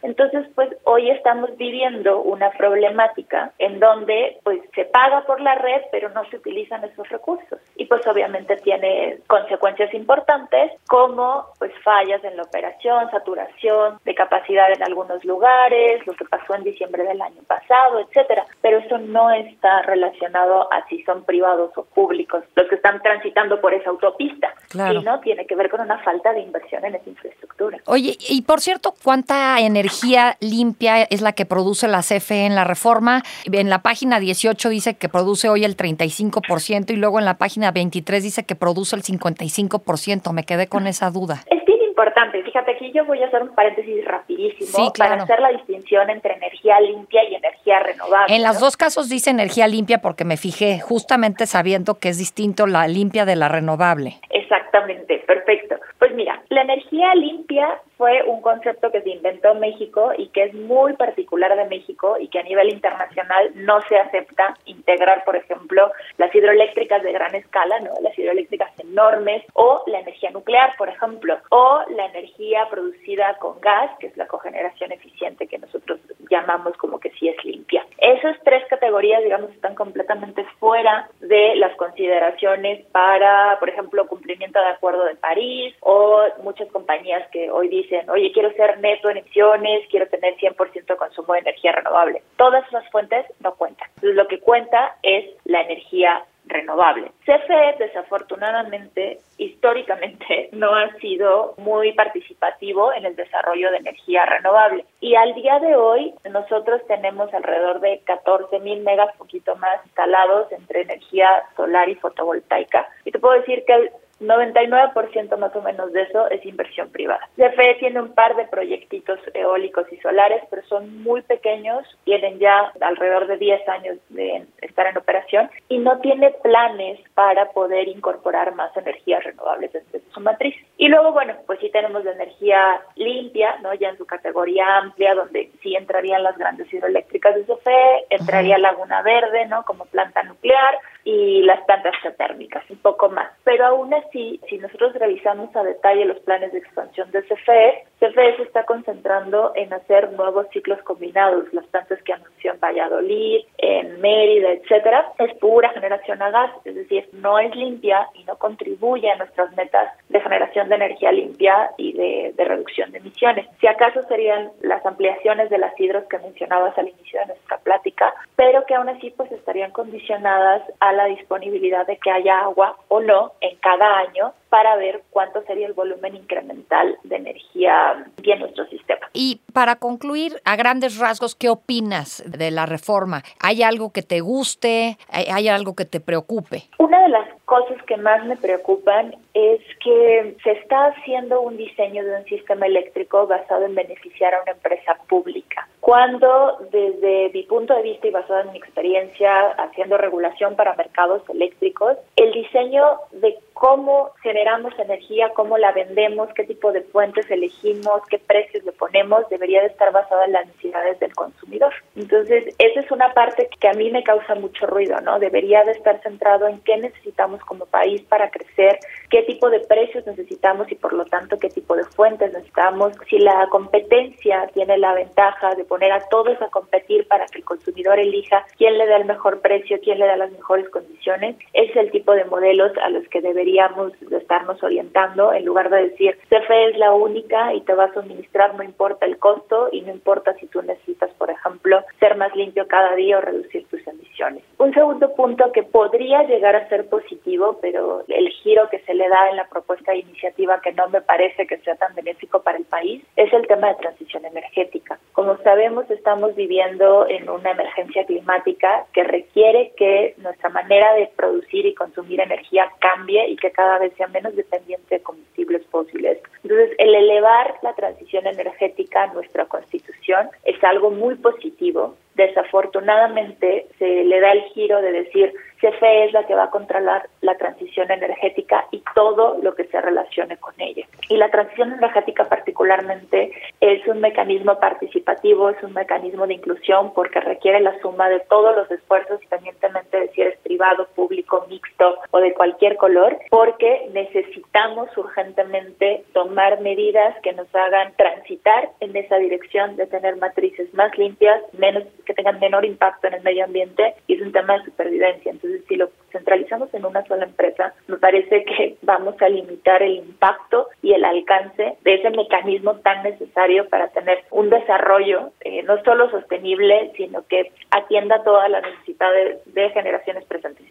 Entonces, 0.02 0.48
pues 0.56 0.70
hoy 0.84 1.10
estamos 1.12 1.56
viviendo 1.58 2.22
una 2.22 2.50
problemática 2.52 3.52
en 3.60 3.80
donde 3.80 4.40
pues 4.44 4.60
se 4.74 4.86
paga 4.86 5.22
por 5.26 5.40
la 5.42 5.56
red, 5.56 5.82
pero 5.92 6.10
no 6.10 6.28
se 6.30 6.38
utilizan 6.38 6.84
esos 6.84 7.08
recursos. 7.10 7.60
Y 7.76 7.86
pues 7.86 8.06
obviamente 8.08 8.56
tiene 8.58 9.20
consecuencias 9.28 9.94
importantes 9.94 10.72
como 10.88 11.46
pues 11.60 11.72
fallas 11.84 12.24
en 12.24 12.38
la 12.38 12.44
operación, 12.44 13.12
saturación 13.12 14.00
de 14.04 14.16
capacidad 14.16 14.72
en 14.72 14.84
algunos 14.84 15.24
lugares, 15.24 16.06
lo 16.08 16.14
que 16.14 16.26
pasó 16.26 16.56
en 16.56 16.64
diciembre 16.64 17.04
del 17.04 17.22
año 17.22 17.42
pasado, 17.48 18.00
etcétera. 18.00 18.46
Pero 18.62 18.80
eso 18.80 18.98
no 18.98 19.30
está 19.32 19.84
relacionado 19.84 20.72
a 20.74 20.86
si 20.88 21.04
son 21.04 21.24
privados 21.26 21.72
o 21.78 21.86
públicos 21.86 22.44
los 22.56 22.68
que 22.68 22.76
están 22.76 23.02
transitando 23.02 23.62
por 23.62 23.74
esa 23.74 23.90
autopista, 23.90 24.54
claro. 24.70 25.00
sino 25.00 25.20
tiene 25.20 25.46
que 25.46 25.56
ver 25.56 25.70
con 25.70 25.82
una 25.82 26.00
falta 26.00 26.34
de 26.34 26.42
inversión 26.42 26.84
en 26.86 26.96
esa 26.96 27.10
infraestructura. 27.10 27.80
Oye, 27.86 28.16
y 28.30 28.42
por 28.42 28.62
cierto, 28.62 28.94
¿cuánta 29.04 29.51
energía 29.60 30.38
limpia 30.40 31.04
es 31.04 31.22
la 31.22 31.34
que 31.34 31.46
produce 31.46 31.88
la 31.88 32.02
CFE 32.02 32.46
en 32.46 32.56
la 32.56 32.64
reforma. 32.64 33.24
En 33.52 33.70
la 33.70 33.82
página 33.82 34.20
18 34.20 34.70
dice 34.70 34.96
que 34.96 35.10
produce 35.10 35.50
hoy 35.50 35.66
el 35.66 35.78
35% 35.78 36.92
y 36.92 36.96
luego 36.96 37.20
en 37.20 37.26
la 37.26 37.38
página 37.38 37.72
23 37.72 38.24
dice 38.24 38.44
que 38.44 38.56
produce 38.56 38.96
el 38.96 39.04
55%. 39.04 40.32
Me 40.32 40.44
quedé 40.44 40.68
con 40.68 40.88
esa 40.88 41.12
duda. 41.12 41.44
Es 41.48 41.66
bien 41.66 41.82
importante. 41.88 42.44
Fíjate, 42.44 42.72
aquí 42.72 42.92
yo 42.94 43.06
voy 43.06 43.22
a 43.22 43.28
hacer 43.28 43.44
un 43.44 43.54
paréntesis 43.54 44.04
rapidísimo 44.06 44.94
para 44.98 45.16
hacer 45.16 45.40
la 45.40 45.50
distinción 45.50 46.10
entre 46.10 46.36
energía 46.36 46.80
limpia 46.80 47.22
y 47.30 47.36
energía 47.36 47.80
renovable. 47.80 48.36
En 48.36 48.44
los 48.44 48.60
dos 48.60 48.78
casos 48.78 49.10
dice 49.10 49.30
energía 49.30 49.68
limpia 49.68 50.00
porque 50.00 50.26
me 50.26 50.38
fijé 50.38 50.80
justamente 50.80 51.46
sabiendo 51.46 51.96
que 51.96 52.10
es 52.10 52.18
distinto 52.18 52.68
la 52.68 52.88
limpia 52.88 53.26
de 53.26 53.36
la 53.36 53.50
renovable. 53.50 54.20
Exactamente, 54.52 55.20
perfecto. 55.20 55.78
Pues 55.98 56.14
mira, 56.14 56.44
la 56.50 56.64
energía 56.64 57.16
limpia 57.16 57.80
fue 57.96 58.22
un 58.24 58.42
concepto 58.42 58.92
que 58.92 59.02
se 59.02 59.12
inventó 59.12 59.52
en 59.52 59.62
México 59.62 60.12
y 60.18 60.28
que 60.28 60.44
es 60.44 60.54
muy 60.54 60.92
particular 60.98 61.56
de 61.56 61.70
México 61.70 62.18
y 62.20 62.28
que 62.28 62.40
a 62.40 62.44
nivel 62.44 62.70
internacional 62.70 63.52
no 63.56 63.82
se 63.84 63.98
acepta 63.98 64.54
integrar, 64.66 65.24
por 65.24 65.38
ejemplo, 65.38 65.90
las 66.18 66.36
hidroeléctricas 66.36 67.02
de 67.02 67.14
gran 67.14 67.34
escala, 67.34 67.80
¿no? 67.80 67.94
Las 68.02 68.18
hidroeléctricas 68.20 68.78
enormes 68.80 69.46
o 69.54 69.84
la 69.88 70.02
energía 70.02 70.32
nuclear, 70.32 70.76
por 70.78 70.90
ejemplo, 70.90 71.38
o 71.50 71.84
la 71.96 72.08
energía 72.08 72.68
producida 72.70 73.38
con 73.38 73.62
gas, 73.62 73.98
que 74.00 74.08
es 74.08 74.18
la 74.18 74.28
cogeneración 74.28 74.92
eficiente 74.92 75.48
que 75.48 75.60
nosotros 75.60 76.02
llamamos 76.32 76.76
como 76.78 77.00
que 77.00 77.12
sí 77.12 77.28
es 77.28 77.44
limpia. 77.46 77.86
Esas 77.98 78.38
tres 78.44 78.66
categorías, 78.70 79.22
digamos, 79.22 79.52
están 79.52 79.76
completamente 79.76 80.46
fuera 80.60 81.10
de 81.20 81.56
las 81.58 81.76
consideraciones 81.76 82.86
para, 82.88 83.60
por 83.60 83.70
ejemplo, 83.70 84.08
cumplimiento 84.08 84.60
de 84.60 84.70
acuerdo 84.70 85.04
de 85.06 85.16
París 85.16 85.76
o 85.82 86.24
muchas 86.42 86.70
compañías 86.72 87.28
que 87.32 87.52
hoy 87.52 87.68
dicen, 87.68 88.10
oye, 88.10 88.32
quiero 88.32 88.52
ser 88.54 88.80
neto 88.80 89.10
en 89.10 89.18
emisiones, 89.18 89.88
quiero 89.90 90.08
tener 90.08 90.36
100% 90.38 90.86
de 90.86 90.96
consumo 90.96 91.34
de 91.34 91.40
energía 91.40 91.74
renovable. 91.74 92.24
Todas 92.38 92.66
esas 92.68 92.90
fuentes 92.90 93.26
no 93.42 93.54
cuentan. 93.56 93.90
Lo 94.02 94.28
que 94.28 94.40
cuenta 94.40 94.96
es 95.04 95.26
la 95.46 95.62
energía 95.62 96.24
renovable. 96.52 97.12
CFE, 97.26 97.76
desafortunadamente, 97.80 99.20
históricamente 99.38 100.50
no 100.54 100.76
ha 100.76 100.94
sido 100.98 101.56
muy 101.58 101.94
participativo 101.94 102.94
en 102.94 103.06
el 103.06 103.16
desarrollo 103.16 103.72
de 103.72 103.78
energía 103.78 104.26
renovable. 104.26 104.86
Y 105.00 105.16
al 105.16 105.34
día 105.34 105.60
de 105.60 105.76
hoy, 105.76 106.14
nosotros 106.30 106.82
tenemos 106.88 107.34
alrededor 107.34 107.80
de 107.80 108.02
14 108.06 108.60
mil 108.60 108.82
megas, 108.82 109.16
poquito 109.18 109.56
más, 109.56 109.84
instalados 109.86 110.52
entre 110.52 110.82
energía 110.82 111.28
solar 111.56 111.90
y 111.90 111.96
fotovoltaica. 111.96 112.88
Y 113.06 113.12
te 113.12 113.20
puedo 113.20 113.40
decir 113.40 113.64
que 113.66 113.74
el 113.74 113.92
99% 114.22 115.38
más 115.38 115.56
o 115.56 115.62
menos 115.62 115.92
de 115.94 116.04
eso 116.04 116.30
es 116.30 116.46
inversión 116.46 116.90
privada. 116.90 117.28
CFE 117.36 117.76
tiene 117.80 118.02
un 118.02 118.14
par 118.14 118.36
de 118.36 118.46
proyectitos 118.46 119.20
eólicos 119.34 119.92
y 119.92 119.98
solares, 119.98 120.44
pero 120.50 120.62
son 120.68 121.02
muy 121.02 121.24
pequeños, 121.24 121.86
tienen 122.04 122.38
ya 122.38 122.72
alrededor 122.82 123.28
de 123.28 123.38
10 123.38 123.68
años 123.68 123.98
de 124.10 124.46
estar 124.72 124.88
en 124.88 124.98
operación 124.98 125.50
y 125.70 125.78
no 125.78 126.00
tiene 126.00 126.32
planes 126.44 127.00
para 127.14 127.52
poder 127.52 127.88
incorporar 127.88 128.56
más 128.56 128.76
energías 128.76 129.24
renovables 129.24 129.72
desde 129.74 130.02
su 130.12 130.20
matriz. 130.20 130.56
Y 130.78 130.88
luego, 130.88 131.12
bueno, 131.12 131.36
pues 131.46 131.60
sí 131.60 131.70
tenemos 131.70 132.04
de 132.04 132.12
energía 132.12 132.82
limpia, 132.96 133.58
¿no? 133.62 133.74
Ya 133.74 133.90
en 133.90 133.98
su 133.98 134.06
categoría 134.06 134.78
amplia, 134.78 135.14
donde 135.14 135.52
sí 135.62 135.76
entrarían 135.76 136.24
las 136.24 136.38
grandes 136.38 136.72
hidroeléctricas 136.74 137.36
de 137.36 137.44
CFE, 137.44 138.06
entraría 138.10 138.58
Laguna 138.58 139.02
Verde, 139.02 139.46
¿no? 139.46 139.64
Como 139.64 139.86
planta 139.86 140.24
nuclear 140.24 140.78
y 141.04 141.42
las 141.44 141.62
plantas 141.66 141.96
geotérmicas, 142.02 142.64
un 142.70 142.78
poco 142.78 143.10
más. 143.10 143.32
Pero 143.44 143.66
aún 143.66 143.94
así, 143.94 144.40
si 144.50 144.58
nosotros 144.58 144.94
revisamos 144.94 145.56
a 145.56 145.64
detalle 145.64 146.06
los 146.06 146.20
planes 146.20 146.52
de 146.52 146.60
expansión 146.60 147.12
de 147.12 147.24
CFE, 147.24 147.86
CFE 148.00 148.38
se 148.38 148.44
está 148.44 148.66
concentrando 148.66 149.52
en 149.56 149.74
hacer 149.74 150.12
nuevos 150.14 150.48
ciclos 150.52 150.82
combinados, 150.84 151.52
las 151.54 151.66
plantas 151.68 152.02
que 152.04 152.14
Valladolid, 152.62 153.42
en 153.58 154.00
Mérida, 154.00 154.52
etcétera, 154.52 155.12
es 155.18 155.34
pura 155.38 155.70
generación 155.70 156.22
a 156.22 156.30
gas, 156.30 156.52
es 156.64 156.76
decir, 156.76 157.10
no 157.14 157.40
es 157.40 157.56
limpia 157.56 158.08
y 158.14 158.24
no 158.24 158.38
contribuye 158.38 159.10
a 159.10 159.16
nuestras 159.16 159.52
metas 159.56 159.92
de 160.10 160.22
generación 160.22 160.70
de 160.70 160.76
energía 160.76 161.12
limpia 161.12 161.72
y 161.78 161.94
de, 161.94 162.34
de 162.36 162.46
reducción 162.46 162.92
de 162.92 163.00
emisiones. 163.00 163.48
Si 163.60 163.68
acaso 163.68 164.04
serían 164.04 164.52
las 164.62 164.86
ampliaciones 164.86 165.50
de 165.50 165.58
las 165.58 165.78
hidros 165.80 166.06
que 166.06 166.20
mencionabas 166.20 166.78
al 166.78 166.90
inicio 166.90 167.20
de 167.22 167.28
nuestra 167.28 167.58
plática, 167.58 168.14
pero 168.36 168.66
que 168.66 168.76
aún 168.76 168.90
así 168.90 169.12
pues 169.12 169.32
estarían 169.32 169.72
condicionadas 169.72 170.62
a 170.80 170.94
la 170.94 171.06
disponibilidad 171.06 171.86
de 171.88 171.98
que 171.98 172.12
haya 172.12 172.42
agua 172.42 172.78
o 172.88 173.00
no 173.00 173.34
en 173.42 173.56
cada 173.58 174.00
año 174.00 174.34
para 174.52 174.76
ver 174.76 175.04
cuánto 175.12 175.42
sería 175.44 175.66
el 175.66 175.72
volumen 175.72 176.14
incremental 176.14 176.98
de 177.06 177.16
energía 177.16 178.06
en 178.22 178.40
nuestro 178.40 178.66
sistema. 178.68 179.08
Y 179.14 179.40
para 179.54 179.78
concluir, 179.78 180.42
a 180.44 180.58
grandes 180.58 181.00
rasgos, 181.00 181.36
¿qué 181.36 181.48
opinas 181.48 182.22
de 182.28 182.52
la 182.52 182.66
reforma? 182.66 183.24
¿Hay 183.40 183.64
algo 183.64 183.94
que 183.94 184.04
te 184.04 184.20
guste? 184.20 184.98
¿Hay 185.10 185.48
algo 185.48 185.74
que 185.74 185.86
te 185.86 186.02
preocupe? 186.02 186.64
Una 186.80 187.02
de 187.02 187.08
las 187.08 187.30
cosas 187.46 187.82
que 187.84 187.96
más 187.96 188.26
me 188.26 188.36
preocupan 188.36 189.16
es 189.34 189.62
que 189.82 190.36
se 190.44 190.52
está 190.52 190.88
haciendo 190.88 191.40
un 191.40 191.56
diseño 191.56 192.04
de 192.04 192.18
un 192.18 192.26
sistema 192.26 192.66
eléctrico 192.66 193.28
basado 193.28 193.66
en 193.66 193.74
beneficiar 193.74 194.34
a 194.34 194.42
una 194.42 194.52
empresa 194.52 194.98
pública. 195.08 195.66
Cuando 195.82 196.60
desde 196.72 197.32
mi 197.34 197.42
punto 197.44 197.74
de 197.74 197.82
vista 197.82 198.08
y 198.08 198.12
basado 198.12 198.42
en 198.42 198.52
mi 198.52 198.60
experiencia 198.60 199.50
haciendo 199.58 199.98
regulación 199.98 200.56
para 200.56 200.76
mercados 200.76 201.24
eléctricos, 201.28 201.98
el 202.16 202.32
diseño 202.32 202.84
de 203.12 203.40
cómo 203.54 204.12
generamos 204.22 204.78
energía, 204.78 205.34
cómo 205.36 205.58
la 205.58 205.72
vendemos, 205.72 206.30
qué 206.36 206.44
tipo 206.44 206.72
de 206.72 206.82
fuentes 206.82 207.30
elegimos, 207.30 208.02
qué 208.10 208.20
precios 208.20 208.64
le 208.64 208.72
ponemos, 208.72 209.28
debería 209.30 209.62
de 209.62 209.68
estar 209.68 209.92
basado 209.92 210.24
en 210.24 210.34
las 210.34 210.48
necesidades 210.48 211.00
del 211.00 211.14
consumidor. 211.16 211.74
Entonces, 211.96 212.56
esa 212.60 212.80
es 212.80 212.92
una 212.92 213.14
parte 213.14 213.50
que 213.60 213.68
a 213.68 213.74
mí 213.74 213.90
me 213.90 214.04
causa 214.04 214.36
mucho 214.36 214.68
ruido, 214.68 215.02
¿no? 215.02 215.20
Debería 215.20 215.64
de 215.64 215.72
estar 215.72 216.00
centrado 216.02 216.48
en 216.48 216.60
qué 216.62 216.78
necesitamos 216.78 217.42
como 217.42 217.66
país 217.66 218.02
para 218.04 218.30
crecer, 218.30 218.80
qué 219.10 219.24
tipo 219.24 219.50
de 219.50 219.60
precios 219.62 220.06
necesitamos 220.06 220.72
y 220.72 220.76
por 220.76 220.94
lo 220.94 221.06
tanto 221.06 221.40
qué 221.40 221.50
tipo 221.50 221.76
de 221.76 221.86
fuentes 221.86 222.34
necesitamos. 222.34 222.94
Si 223.10 223.18
la 223.18 223.48
competencia 223.50 224.48
tiene 224.54 224.78
la 224.78 224.94
ventaja 224.94 225.56
de 225.56 225.66
poner 225.72 225.92
a 225.94 226.02
todos 226.10 226.42
a 226.42 226.50
competir 226.50 227.08
para 227.08 227.26
que 227.28 227.40
el 227.40 227.46
consumidor 227.46 227.98
elija 227.98 228.46
quién 228.58 228.78
le 228.78 228.86
da 228.88 228.98
el 228.98 229.06
mejor 229.06 229.40
precio, 229.40 229.80
quién 229.82 230.00
le 230.00 230.06
da 230.06 230.18
las 230.18 230.32
mejores 230.32 230.68
condiciones, 230.70 231.38
ese 231.54 231.72
es 231.72 231.78
el 231.78 231.92
tipo 231.92 232.12
de 232.14 232.26
modelos 232.26 232.72
a 232.84 232.90
los 232.90 233.08
que 233.08 233.22
debería 233.22 233.42
deberíamos 233.42 233.94
estarnos 234.12 234.62
orientando 234.64 235.34
en 235.34 235.46
lugar 235.46 235.70
de 235.70 235.90
decir 235.90 236.18
CFE 236.30 236.70
es 236.70 236.78
la 236.78 236.94
única 236.94 237.54
y 237.54 237.62
te 237.62 237.74
va 237.74 237.86
a 237.86 237.94
suministrar 237.94 238.56
no 238.56 238.64
importa 238.64 239.06
el 239.06 239.18
costo 239.18 239.70
y 239.72 239.82
no 239.82 239.92
importa 239.92 240.34
si 240.36 240.48
tú 240.48 240.62
necesitas, 240.62 241.10
por 241.18 241.30
ejemplo, 241.30 241.82
ser 242.00 242.16
más 242.18 242.36
limpio 242.36 242.68
cada 242.68 242.96
día 242.96 243.18
o 243.18 243.22
reducir 243.22 243.66
tus 243.68 243.86
emisiones. 243.88 244.11
Un 244.58 244.74
segundo 244.74 245.14
punto 245.16 245.52
que 245.52 245.64
podría 245.64 246.24
llegar 246.24 246.56
a 246.56 246.70
ser 246.70 246.88
positivo, 246.88 247.58
pero 247.62 248.04
el 248.08 248.30
giro 248.30 248.70
que 248.70 248.80
se 248.80 248.94
le 248.94 249.08
da 249.10 249.30
en 249.30 249.38
la 249.38 249.48
propuesta 249.48 249.92
de 249.92 250.00
iniciativa 250.00 250.62
que 250.62 250.72
no 250.74 250.88
me 250.90 251.02
parece 251.02 251.48
que 251.48 251.58
sea 251.60 251.76
tan 251.76 251.96
benéfico 251.96 252.42
para 252.42 252.58
el 252.58 252.66
país, 252.66 253.04
es 253.16 253.32
el 253.34 253.48
tema 253.48 253.70
de 253.70 253.76
transición 253.76 254.26
energética. 254.26 255.00
Como 255.14 255.38
sabemos, 255.38 255.90
estamos 255.90 256.36
viviendo 256.36 257.08
en 257.08 257.30
una 257.30 257.52
emergencia 257.52 258.06
climática 258.06 258.86
que 258.94 259.04
requiere 259.04 259.74
que 259.76 260.16
nuestra 260.18 260.50
manera 260.50 260.94
de 260.94 261.08
producir 261.16 261.66
y 261.66 261.74
consumir 261.74 262.22
energía 262.22 262.72
cambie 262.80 263.30
y 263.30 263.36
que 263.38 263.52
cada 263.52 263.80
vez 263.80 263.94
sea 263.96 264.08
menos 264.08 264.36
dependiente 264.36 264.96
de 264.96 265.04
combustibles 265.04 265.66
fósiles. 265.68 266.20
Entonces, 266.44 266.72
el 266.78 266.94
elevar 266.94 267.56
la 267.62 267.74
transición 267.74 268.28
energética 268.28 269.04
a 269.04 269.14
nuestra 269.14 269.46
constitución 269.46 270.30
es 270.44 270.64
algo 270.64 270.92
muy 270.92 271.16
positivo. 271.16 271.96
Desafortunadamente, 272.16 273.68
se 273.80 274.04
le 274.04 274.20
da 274.20 274.32
el 274.32 274.44
giro 274.54 274.82
de 274.82 274.92
decir 274.92 275.34
CFE 275.62 276.06
es 276.06 276.14
la 276.14 276.26
que 276.26 276.34
va 276.34 276.46
a 276.46 276.50
controlar 276.50 277.08
la 277.22 277.38
transición 277.38 277.92
energética 277.92 278.66
y 278.72 278.84
todo 278.96 279.38
lo 279.44 279.54
que 279.54 279.66
se 279.66 279.80
relacione 279.80 280.38
con 280.38 280.56
ella. 280.58 280.88
Y 281.08 281.18
la 281.18 281.30
transición 281.30 281.74
energética 281.74 282.28
particularmente 282.28 283.32
es 283.60 283.86
un 283.88 284.02
mecanismo 284.02 284.60
participativo, 284.60 285.52
es 285.52 285.62
un 285.62 285.74
mecanismo 285.74 286.26
de 286.26 286.34
inclusión 286.34 286.94
porque 286.94 287.22
requiere 287.22 287.60
la 287.60 287.80
suma 287.80 288.10
de 288.10 288.22
todos 288.22 288.56
los 288.56 288.72
esfuerzos, 288.72 289.22
independientemente 289.22 290.00
de 290.00 290.08
si 290.10 290.22
eres 290.22 290.40
privado, 290.40 290.88
público, 290.96 291.46
mixto 291.48 292.00
o 292.10 292.20
de 292.20 292.34
cualquier 292.34 292.78
color, 292.78 293.18
porque 293.30 293.88
necesitamos 293.94 294.90
urgentemente 294.98 296.04
tomar 296.14 296.60
medidas 296.62 297.16
que 297.22 297.34
nos 297.34 297.54
hagan 297.54 297.94
transitar 297.98 298.70
en 298.80 298.96
esa 298.96 299.18
dirección 299.18 299.76
de 299.76 299.86
tener 299.86 300.16
matrices 300.18 300.74
más 300.74 300.98
limpias, 300.98 301.42
menos 301.54 301.84
que 302.06 302.14
tengan 302.16 302.40
menor 302.40 302.66
impacto 302.66 303.08
en 303.08 303.14
el 303.14 303.22
medio 303.22 303.46
ambiente 303.46 303.94
y 304.08 304.16
es 304.16 304.22
un 304.22 304.32
tema 304.32 304.58
de 304.58 304.66
supervivencia. 304.66 305.32
Entonces, 305.32 305.51
si 305.68 305.76
lo 305.76 305.90
centralizamos 306.12 306.74
en 306.74 306.86
una 306.86 307.06
sola 307.06 307.26
empresa, 307.26 307.74
me 307.88 307.98
parece 307.98 308.44
que 308.44 308.78
vamos 308.82 309.16
a 309.22 309.30
limitar 309.30 309.82
el 309.82 309.96
impacto 309.98 310.68
y 310.82 310.94
el 310.94 311.04
alcance 311.06 311.78
de 311.84 311.94
ese 311.94 312.10
mecanismo 312.10 312.76
tan 312.78 313.04
necesario 313.04 313.68
para 313.70 313.90
tener 313.90 314.24
un 314.32 314.50
desarrollo 314.50 315.32
eh, 315.42 315.64
no 315.64 315.82
solo 315.84 316.10
sostenible, 316.10 316.92
sino 316.96 317.26
que 317.28 317.52
atienda 317.72 318.24
todas 318.24 318.50
las 318.50 318.64
necesidades 318.64 319.42
de 319.54 319.70
generaciones 319.70 320.26
presentes. 320.26 320.66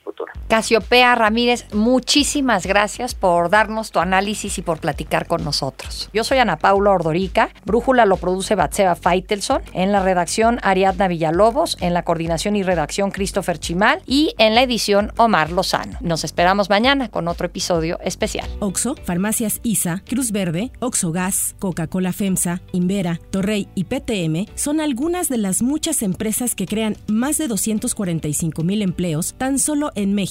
Casiopea 0.50 1.14
Ramírez, 1.14 1.72
muchísimas 1.72 2.66
gracias 2.66 3.14
por 3.14 3.50
darnos 3.50 3.92
tu 3.92 4.00
análisis 4.00 4.58
y 4.58 4.62
por 4.62 4.80
platicar 4.80 5.28
con 5.28 5.44
nosotros. 5.44 6.10
Yo 6.12 6.24
soy 6.24 6.38
Ana 6.38 6.58
Paula 6.58 6.90
Ordorica, 6.90 7.50
Brújula 7.64 8.04
lo 8.04 8.16
produce 8.16 8.56
Batseba 8.56 8.96
Feitelson, 8.96 9.62
en 9.74 9.92
la 9.92 10.02
redacción 10.02 10.58
Ariadna 10.64 11.06
Villalobos, 11.06 11.76
en 11.80 11.94
la 11.94 12.02
coordinación 12.02 12.56
y 12.56 12.64
redacción 12.64 13.12
Christopher 13.12 13.60
Chimal 13.60 14.02
y 14.06 14.34
en 14.38 14.56
la 14.56 14.62
edición 14.62 15.12
Omar 15.18 15.52
Lozano. 15.52 15.98
Nos 16.00 16.24
esperamos 16.24 16.68
mañana 16.68 17.10
con 17.10 17.28
otro 17.28 17.46
episodio 17.46 18.00
especial. 18.00 18.50
Oxo, 18.58 18.96
Farmacias 19.04 19.60
ISA, 19.62 20.02
Cruz 20.04 20.32
Verde, 20.32 20.72
Oxo 20.80 21.12
Gas, 21.12 21.54
Coca-Cola 21.60 22.12
FEMSA, 22.12 22.60
Invera, 22.72 23.20
Torrey 23.30 23.68
y 23.76 23.84
PTM 23.84 24.52
son 24.56 24.80
algunas 24.80 25.28
de 25.28 25.38
las 25.38 25.62
muchas 25.62 26.02
empresas 26.02 26.56
que 26.56 26.66
crean 26.66 26.96
más 27.06 27.38
de 27.38 27.46
245 27.46 28.64
mil 28.64 28.82
empleos 28.82 29.34
tan 29.38 29.60
solo 29.60 29.92
en 29.94 30.12